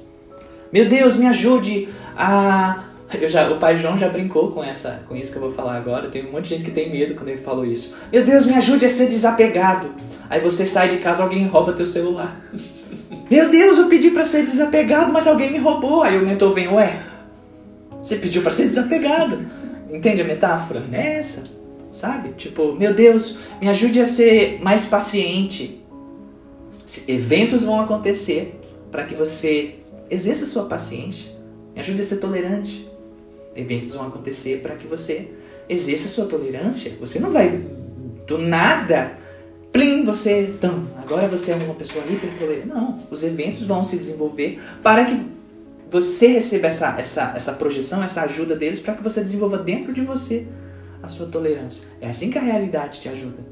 Meu 0.73 0.87
Deus, 0.87 1.15
me 1.15 1.25
ajude 1.27 1.87
a. 2.17 2.83
Eu 3.19 3.27
já, 3.27 3.49
o 3.49 3.57
pai 3.57 3.75
João 3.75 3.97
já 3.97 4.07
brincou 4.07 4.51
com, 4.51 4.63
essa, 4.63 5.01
com 5.07 5.15
isso 5.15 5.31
que 5.31 5.37
eu 5.37 5.41
vou 5.41 5.51
falar 5.51 5.77
agora. 5.77 6.09
Tem 6.09 6.25
um 6.25 6.31
monte 6.31 6.49
de 6.49 6.55
gente 6.55 6.65
que 6.65 6.71
tem 6.71 6.91
medo 6.91 7.15
quando 7.15 7.29
ele 7.29 7.37
falou 7.37 7.65
isso. 7.65 7.93
Meu 8.11 8.23
Deus, 8.23 8.45
me 8.45 8.53
ajude 8.53 8.85
a 8.85 8.89
ser 8.89 9.07
desapegado. 9.07 9.89
Aí 10.29 10.39
você 10.39 10.65
sai 10.65 10.89
de 10.89 10.97
casa, 10.97 11.23
alguém 11.23 11.47
rouba 11.47 11.73
teu 11.73 11.87
celular. 11.87 12.39
Meu 13.31 13.49
Deus, 13.49 13.77
eu 13.77 13.87
pedi 13.87 14.11
para 14.11 14.25
ser 14.25 14.43
desapegado, 14.43 15.11
mas 15.11 15.25
alguém 15.27 15.51
me 15.51 15.57
roubou. 15.57 16.03
Aí 16.03 16.17
o 16.17 16.25
mentor 16.25 16.53
vem, 16.53 16.67
ué, 16.67 16.99
você 18.01 18.15
pediu 18.15 18.41
para 18.41 18.51
ser 18.51 18.67
desapegado. 18.67 19.39
Entende 19.89 20.21
a 20.21 20.25
metáfora? 20.25 20.85
É 20.91 21.17
essa, 21.17 21.45
sabe? 21.91 22.29
Tipo, 22.33 22.73
meu 22.73 22.93
Deus, 22.93 23.37
me 23.59 23.67
ajude 23.67 23.99
a 23.99 24.05
ser 24.05 24.59
mais 24.61 24.85
paciente. 24.85 25.81
Eventos 27.07 27.63
vão 27.63 27.81
acontecer 27.81 28.59
para 28.91 29.03
que 29.03 29.15
você 29.15 29.75
exerça 30.09 30.45
sua 30.45 30.65
paciência. 30.65 31.31
Me 31.73 31.81
ajude 31.81 32.01
a 32.01 32.05
ser 32.05 32.17
tolerante. 32.17 32.89
Eventos 33.55 33.93
vão 33.93 34.07
acontecer 34.07 34.61
para 34.61 34.75
que 34.75 34.87
você 34.87 35.29
exerça 35.67 36.07
sua 36.07 36.25
tolerância. 36.25 36.93
Você 36.99 37.19
não 37.19 37.31
vai 37.31 37.49
do 38.27 38.37
nada, 38.37 39.17
plim, 39.71 40.05
você, 40.05 40.41
então, 40.41 40.83
agora 40.97 41.27
você 41.27 41.51
é 41.51 41.55
uma 41.55 41.73
pessoa 41.73 42.03
hiper 42.07 42.37
tolerante. 42.37 42.67
Não, 42.67 42.99
os 43.09 43.23
eventos 43.23 43.63
vão 43.63 43.83
se 43.83 43.97
desenvolver 43.97 44.59
para 44.83 45.05
que 45.05 45.38
você 45.89 46.27
receba 46.27 46.67
essa, 46.67 46.99
essa, 46.99 47.33
essa 47.35 47.53
projeção, 47.53 48.03
essa 48.03 48.21
ajuda 48.21 48.55
deles 48.55 48.79
para 48.79 48.93
que 48.93 49.03
você 49.03 49.21
desenvolva 49.21 49.57
dentro 49.57 49.91
de 49.91 50.01
você 50.01 50.47
a 51.01 51.09
sua 51.09 51.27
tolerância. 51.27 51.87
É 51.99 52.09
assim 52.09 52.29
que 52.29 52.37
a 52.37 52.41
realidade 52.41 52.99
te 52.99 53.09
ajuda. 53.09 53.43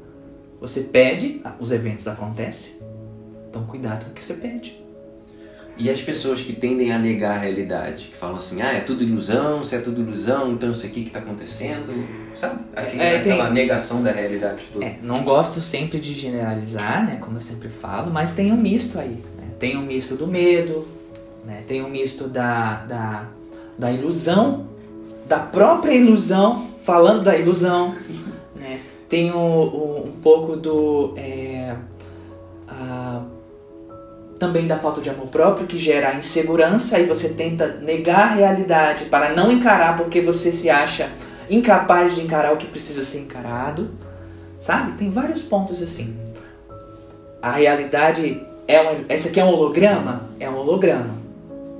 Você 0.60 0.82
pede, 0.82 1.42
os 1.58 1.72
eventos 1.72 2.06
acontecem. 2.06 2.74
Então 3.48 3.64
cuidado 3.64 4.04
com 4.04 4.10
o 4.10 4.14
que 4.14 4.24
você 4.24 4.34
pede. 4.34 4.78
E 5.76 5.88
as 5.88 6.00
pessoas 6.00 6.40
que 6.40 6.52
tendem 6.52 6.92
a 6.92 6.98
negar 6.98 7.36
a 7.36 7.38
realidade, 7.38 8.06
que 8.06 8.16
falam 8.16 8.36
assim, 8.36 8.60
ah, 8.60 8.72
é 8.72 8.80
tudo 8.80 9.04
ilusão, 9.04 9.62
se 9.62 9.76
é 9.76 9.78
tudo 9.78 10.00
ilusão, 10.00 10.52
então 10.52 10.72
isso 10.72 10.84
aqui 10.84 11.02
que 11.02 11.06
está 11.06 11.20
acontecendo, 11.20 11.92
sabe? 12.34 12.58
Aqui, 12.74 13.00
é, 13.00 13.18
aquela 13.18 13.44
tem... 13.44 13.54
negação 13.54 14.02
da 14.02 14.10
realidade 14.10 14.64
toda. 14.72 14.84
É, 14.84 14.98
não 15.00 15.22
gosto 15.22 15.60
sempre 15.60 16.00
de 16.00 16.14
generalizar, 16.14 17.06
né, 17.06 17.18
como 17.20 17.36
eu 17.36 17.40
sempre 17.40 17.68
falo, 17.68 18.10
mas 18.10 18.32
tem 18.32 18.52
um 18.52 18.56
misto 18.56 18.98
aí. 18.98 19.22
Né? 19.36 19.44
Tem 19.56 19.76
um 19.76 19.82
misto 19.82 20.16
do 20.16 20.26
medo, 20.26 20.84
né? 21.48 21.64
Tem 21.66 21.82
um 21.82 21.88
misto 21.88 22.28
da, 22.28 22.84
da, 22.84 23.24
da 23.78 23.90
ilusão, 23.90 24.68
da 25.26 25.38
própria 25.38 25.94
ilusão, 25.94 26.68
falando 26.84 27.24
da 27.24 27.36
ilusão. 27.36 27.94
Né? 28.58 28.80
Tem 29.08 29.30
o, 29.30 29.36
o, 29.38 30.02
um 30.08 30.20
pouco 30.20 30.56
do. 30.56 31.14
É, 31.16 31.76
a, 32.66 33.22
também 34.36 34.66
da 34.66 34.76
falta 34.76 35.00
de 35.00 35.08
amor 35.08 35.28
próprio, 35.28 35.64
que 35.64 35.78
gera 35.78 36.16
insegurança, 36.16 36.98
e 36.98 37.06
você 37.06 37.28
tenta 37.28 37.68
negar 37.80 38.32
a 38.32 38.34
realidade 38.34 39.04
para 39.04 39.32
não 39.32 39.52
encarar 39.52 39.96
porque 39.96 40.20
você 40.20 40.50
se 40.50 40.68
acha 40.68 41.08
incapaz 41.48 42.16
de 42.16 42.22
encarar 42.22 42.52
o 42.52 42.56
que 42.56 42.66
precisa 42.66 43.04
ser 43.04 43.20
encarado. 43.20 43.92
Sabe? 44.58 44.98
Tem 44.98 45.08
vários 45.08 45.44
pontos 45.44 45.80
assim. 45.80 46.18
A 47.40 47.52
realidade 47.52 48.42
é 48.66 48.82
um, 48.82 49.04
essa 49.08 49.28
aqui 49.28 49.38
é 49.38 49.44
um 49.44 49.50
holograma? 49.50 50.22
É 50.40 50.50
um 50.50 50.56
holograma 50.56 51.17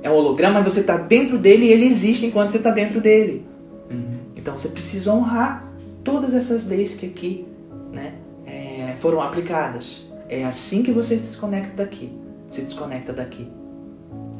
é 0.01 0.09
um 0.09 0.13
holograma, 0.13 0.61
mas 0.61 0.73
você 0.73 0.79
está 0.81 0.97
dentro 0.97 1.37
dele 1.37 1.65
e 1.65 1.71
ele 1.71 1.85
existe 1.85 2.25
enquanto 2.25 2.51
você 2.51 2.57
está 2.57 2.71
dentro 2.71 3.01
dele. 3.01 3.45
Uhum. 3.89 4.19
Então 4.35 4.57
você 4.57 4.69
precisa 4.69 5.11
honrar 5.13 5.65
todas 6.03 6.33
essas 6.33 6.65
leis 6.65 6.95
que 6.95 7.05
aqui 7.05 7.45
né, 7.91 8.13
é, 8.45 8.95
foram 8.97 9.21
aplicadas. 9.21 10.07
É 10.29 10.45
assim 10.45 10.83
que 10.83 10.91
você 10.91 11.17
se 11.17 11.23
desconecta 11.23 11.75
daqui. 11.75 12.11
Se 12.49 12.61
desconecta 12.61 13.11
daqui. 13.11 13.47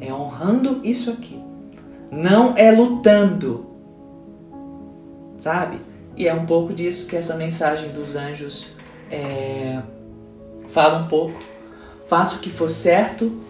É 0.00 0.12
honrando 0.12 0.80
isso 0.82 1.10
aqui. 1.10 1.38
Não 2.10 2.54
é 2.56 2.70
lutando. 2.70 3.66
Sabe? 5.36 5.78
E 6.16 6.26
é 6.26 6.34
um 6.34 6.46
pouco 6.46 6.72
disso 6.72 7.06
que 7.06 7.16
essa 7.16 7.34
mensagem 7.34 7.90
dos 7.90 8.16
anjos 8.16 8.74
é, 9.10 9.80
fala 10.68 11.00
um 11.00 11.08
pouco. 11.08 11.38
Faça 12.06 12.36
o 12.36 12.38
que 12.38 12.50
for 12.50 12.68
certo, 12.68 13.40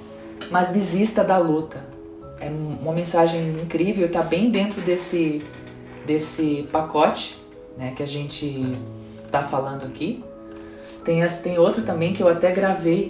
mas 0.50 0.70
desista 0.70 1.22
da 1.24 1.38
luta 1.38 1.89
é 2.40 2.48
uma 2.48 2.92
mensagem 2.92 3.50
incrível, 3.60 4.06
está 4.06 4.22
bem 4.22 4.50
dentro 4.50 4.80
desse, 4.80 5.42
desse 6.06 6.68
pacote 6.72 7.38
né, 7.76 7.92
que 7.94 8.02
a 8.02 8.06
gente 8.06 8.76
está 9.26 9.42
falando 9.42 9.84
aqui. 9.84 10.24
Tem, 11.04 11.24
tem 11.42 11.58
outra 11.58 11.82
também 11.82 12.12
que 12.12 12.22
eu 12.22 12.28
até 12.28 12.50
gravei, 12.50 13.08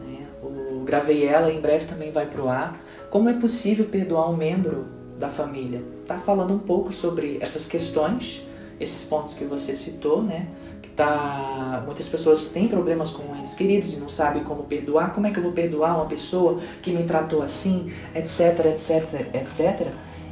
né, 0.00 0.26
o, 0.42 0.84
gravei 0.84 1.26
ela, 1.26 1.50
em 1.50 1.60
breve 1.60 1.86
também 1.86 2.10
vai 2.10 2.26
pro 2.26 2.48
ar. 2.48 2.78
Como 3.10 3.28
é 3.28 3.32
possível 3.32 3.86
perdoar 3.86 4.28
um 4.30 4.36
membro 4.36 4.86
da 5.18 5.28
família? 5.28 5.82
Tá 6.06 6.18
falando 6.18 6.52
um 6.52 6.58
pouco 6.58 6.92
sobre 6.92 7.38
essas 7.40 7.66
questões, 7.66 8.42
esses 8.78 9.08
pontos 9.08 9.34
que 9.34 9.44
você 9.44 9.74
citou, 9.74 10.22
né? 10.22 10.48
Tá 10.96 11.82
muitas 11.84 12.08
pessoas 12.08 12.46
têm 12.46 12.66
problemas 12.66 13.10
com 13.10 13.36
entes 13.36 13.54
queridos 13.54 13.92
e 13.92 14.00
não 14.00 14.08
sabem 14.08 14.42
como 14.42 14.64
perdoar. 14.64 15.12
Como 15.12 15.26
é 15.26 15.30
que 15.30 15.38
eu 15.38 15.42
vou 15.42 15.52
perdoar 15.52 15.96
uma 15.96 16.06
pessoa 16.06 16.58
que 16.82 16.90
me 16.90 17.04
tratou 17.04 17.42
assim, 17.42 17.92
etc, 18.14 18.66
etc, 18.66 19.34
etc. 19.34 19.88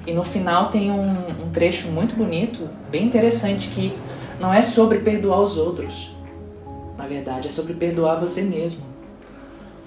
E 0.07 0.13
no 0.13 0.25
final 0.25 0.71
tem 0.71 0.91
um, 0.91 1.45
um 1.45 1.51
trecho 1.51 1.89
muito 1.89 2.15
bonito, 2.15 2.69
bem 2.91 3.05
interessante 3.05 3.69
que 3.69 3.95
não 4.41 4.53
é 4.53 4.63
sobre 4.63 4.99
perdoar 4.99 5.41
os 5.41 5.57
outros. 5.57 6.15
Na 6.97 7.07
verdade, 7.07 7.47
é 7.47 7.51
sobre 7.51 7.75
perdoar 7.75 8.19
você 8.19 8.43
mesmo. 8.43 8.85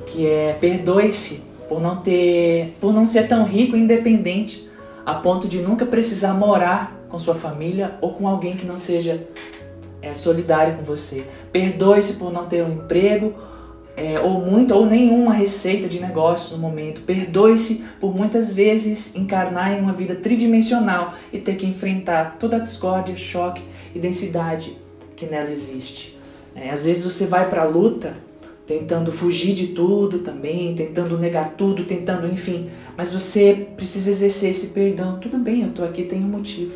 Que 0.05 0.27
é 0.27 0.53
perdoe-se 0.59 1.43
por 1.67 1.81
não 1.81 1.97
ter, 1.97 2.75
por 2.79 2.93
não 2.93 3.05
ser 3.05 3.27
tão 3.27 3.43
rico 3.45 3.75
e 3.75 3.79
independente 3.79 4.67
a 5.05 5.15
ponto 5.15 5.47
de 5.47 5.59
nunca 5.59 5.85
precisar 5.85 6.33
morar 6.33 6.97
com 7.09 7.17
sua 7.17 7.35
família 7.35 7.97
ou 8.01 8.13
com 8.13 8.27
alguém 8.27 8.55
que 8.57 8.65
não 8.65 8.77
seja 8.77 9.27
é, 10.07 10.13
solidário 10.13 10.77
com 10.77 10.83
você. 10.83 11.25
Perdoe-se 11.51 12.13
por 12.13 12.31
não 12.31 12.45
ter 12.45 12.63
um 12.63 12.71
emprego 12.71 13.33
é, 13.95 14.19
ou 14.19 14.39
muita 14.45 14.75
ou 14.75 14.85
nenhuma 14.85 15.33
receita 15.33 15.87
de 15.87 15.99
negócios 15.99 16.51
no 16.51 16.57
momento. 16.59 17.01
Perdoe-se 17.01 17.83
por 17.99 18.15
muitas 18.15 18.53
vezes 18.53 19.15
encarnar 19.15 19.73
em 19.73 19.81
uma 19.81 19.93
vida 19.93 20.15
tridimensional 20.15 21.13
e 21.33 21.39
ter 21.39 21.55
que 21.55 21.65
enfrentar 21.65 22.37
toda 22.39 22.57
a 22.57 22.59
discórdia, 22.59 23.15
choque 23.17 23.63
e 23.93 23.99
densidade 23.99 24.77
que 25.15 25.25
nela 25.25 25.49
existe. 25.49 26.17
É, 26.55 26.69
às 26.69 26.85
vezes 26.85 27.03
você 27.03 27.25
vai 27.25 27.49
para 27.49 27.63
a 27.63 27.65
luta 27.65 28.15
tentando 28.67 29.11
fugir 29.11 29.53
de 29.53 29.67
tudo 29.67 30.19
também, 30.19 30.75
tentando 30.75 31.17
negar 31.17 31.53
tudo, 31.57 31.85
tentando, 31.85 32.27
enfim, 32.27 32.69
mas 32.97 33.13
você 33.13 33.67
precisa 33.77 34.11
exercer 34.11 34.49
esse 34.49 34.67
perdão. 34.67 35.19
Tudo 35.19 35.37
bem, 35.37 35.61
eu 35.61 35.69
estou 35.69 35.85
aqui, 35.85 36.03
tem 36.03 36.19
um 36.19 36.27
motivo. 36.27 36.73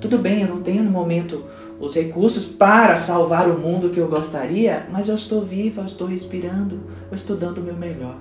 Tudo 0.00 0.18
bem, 0.18 0.42
eu 0.42 0.48
não 0.48 0.60
tenho 0.60 0.82
no 0.82 0.90
momento 0.90 1.44
os 1.80 1.94
recursos 1.94 2.44
para 2.44 2.96
salvar 2.96 3.48
o 3.48 3.58
mundo 3.58 3.90
que 3.90 4.00
eu 4.00 4.08
gostaria, 4.08 4.86
mas 4.90 5.08
eu 5.08 5.14
estou 5.14 5.42
viva, 5.42 5.82
eu 5.82 5.86
estou 5.86 6.06
respirando, 6.06 6.80
eu 7.10 7.14
estou 7.14 7.36
dando 7.36 7.58
o 7.58 7.64
meu 7.64 7.76
melhor. 7.76 8.18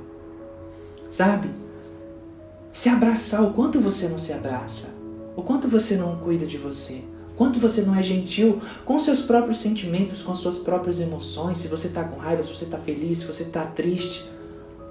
Sabe? 1.09 1.49
Se 2.71 2.89
abraçar, 2.89 3.43
o 3.43 3.53
quanto 3.53 3.79
você 3.79 4.07
não 4.07 4.19
se 4.19 4.31
abraça? 4.31 4.95
O 5.35 5.41
quanto 5.41 5.67
você 5.67 5.95
não 5.95 6.17
cuida 6.17 6.45
de 6.45 6.57
você? 6.57 7.01
O 7.31 7.35
quanto 7.35 7.59
você 7.59 7.81
não 7.81 7.95
é 7.95 8.03
gentil 8.03 8.61
com 8.85 8.99
seus 8.99 9.21
próprios 9.21 9.59
sentimentos, 9.59 10.21
com 10.21 10.31
as 10.31 10.37
suas 10.37 10.59
próprias 10.59 10.99
emoções? 10.99 11.57
Se 11.57 11.67
você 11.67 11.87
está 11.87 12.03
com 12.03 12.17
raiva, 12.17 12.41
se 12.41 12.55
você 12.55 12.65
está 12.65 12.77
feliz, 12.77 13.19
se 13.19 13.25
você 13.25 13.43
está 13.43 13.63
triste. 13.63 14.29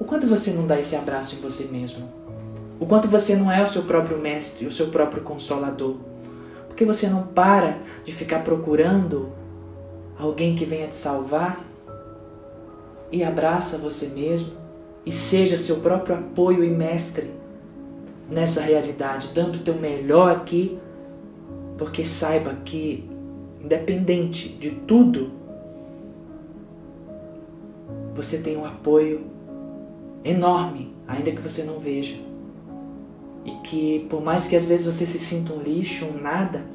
O 0.01 0.05
quanto 0.05 0.27
você 0.27 0.53
não 0.53 0.67
dá 0.67 0.79
esse 0.79 0.97
abraço 0.97 1.37
em 1.37 1.41
você 1.41 1.67
mesmo? 1.67 2.09
O 2.79 2.87
quanto 2.87 3.09
você 3.09 3.37
não 3.37 3.51
é 3.51 3.63
o 3.63 3.67
seu 3.67 3.83
próprio 3.83 4.19
mestre, 4.19 4.67
o 4.67 4.73
seu 4.73 4.89
próprio 4.89 5.23
consolador? 5.23 5.97
Porque 6.77 6.85
você 6.85 7.09
não 7.09 7.23
para 7.23 7.79
de 8.05 8.13
ficar 8.13 8.45
procurando 8.45 9.31
alguém 10.19 10.55
que 10.55 10.67
venha 10.67 10.87
te 10.87 10.95
salvar? 10.95 11.65
E 13.11 13.25
abraça 13.25 13.79
você 13.79 14.09
mesmo 14.09 14.59
e 15.07 15.11
seja 15.11 15.57
seu 15.57 15.77
próprio 15.77 16.17
apoio 16.17 16.63
e 16.63 16.69
mestre 16.69 17.31
nessa 18.31 18.61
realidade, 18.61 19.31
dando 19.33 19.57
o 19.57 19.61
teu 19.61 19.73
melhor 19.73 20.31
aqui, 20.31 20.79
porque 21.79 22.05
saiba 22.05 22.55
que 22.63 23.09
independente 23.65 24.47
de 24.51 24.73
tudo, 24.73 25.31
você 28.15 28.37
tem 28.37 28.55
um 28.55 28.67
apoio 28.67 29.25
enorme, 30.23 30.95
ainda 31.09 31.31
que 31.31 31.41
você 31.41 31.63
não 31.63 31.79
veja 31.79 32.26
e 33.47 33.53
que 33.63 34.07
por 34.11 34.21
mais 34.21 34.49
que 34.49 34.57
às 34.57 34.69
vezes 34.69 34.87
você 34.87 35.07
se 35.07 35.21
sinta 35.21 35.53
um 35.53 35.63
lixo, 35.63 36.05
um 36.05 36.21
nada, 36.21 36.67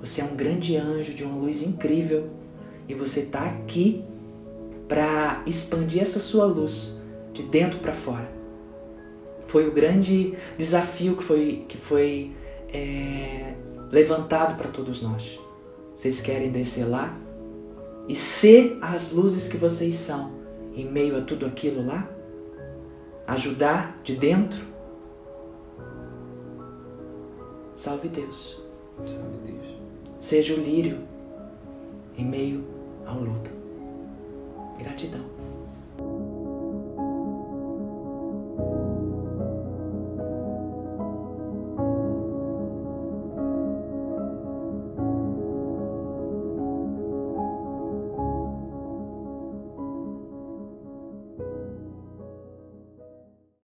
você 0.00 0.22
é 0.22 0.24
um 0.24 0.34
grande 0.34 0.74
anjo 0.74 1.12
de 1.12 1.22
uma 1.22 1.36
luz 1.36 1.62
incrível 1.62 2.30
e 2.88 2.94
você 2.94 3.20
está 3.20 3.44
aqui 3.44 4.02
para 4.88 5.42
expandir 5.46 6.00
essa 6.00 6.18
sua 6.18 6.46
luz 6.46 6.96
de 7.34 7.42
dentro 7.42 7.80
para 7.80 7.92
fora. 7.92 8.30
Foi 9.44 9.68
o 9.68 9.72
grande 9.72 10.34
desafio 10.56 11.16
que 11.16 11.22
foi, 11.22 11.64
que 11.68 11.76
foi 11.76 12.32
é, 12.72 13.52
levantado 13.92 14.56
para 14.56 14.68
todos 14.68 15.02
nós. 15.02 15.38
Vocês 15.94 16.20
querem 16.20 16.50
descer 16.50 16.84
lá 16.84 17.14
e 18.08 18.14
ser 18.14 18.78
as 18.80 19.10
luzes 19.10 19.48
que 19.48 19.58
vocês 19.58 19.96
são 19.96 20.32
em 20.74 20.86
meio 20.86 21.18
a 21.18 21.20
tudo 21.20 21.44
aquilo 21.44 21.84
lá? 21.84 22.08
Ajudar 23.26 24.00
de 24.02 24.14
dentro 24.14 24.75
Salve 27.76 28.08
Deus. 28.08 28.58
Salve 29.02 29.52
Deus. 29.52 29.76
Seja 30.18 30.54
o 30.54 30.56
lírio 30.56 31.06
em 32.16 32.24
meio 32.24 32.64
ao 33.04 33.20
luto. 33.20 33.50
Gratidão. 34.78 35.26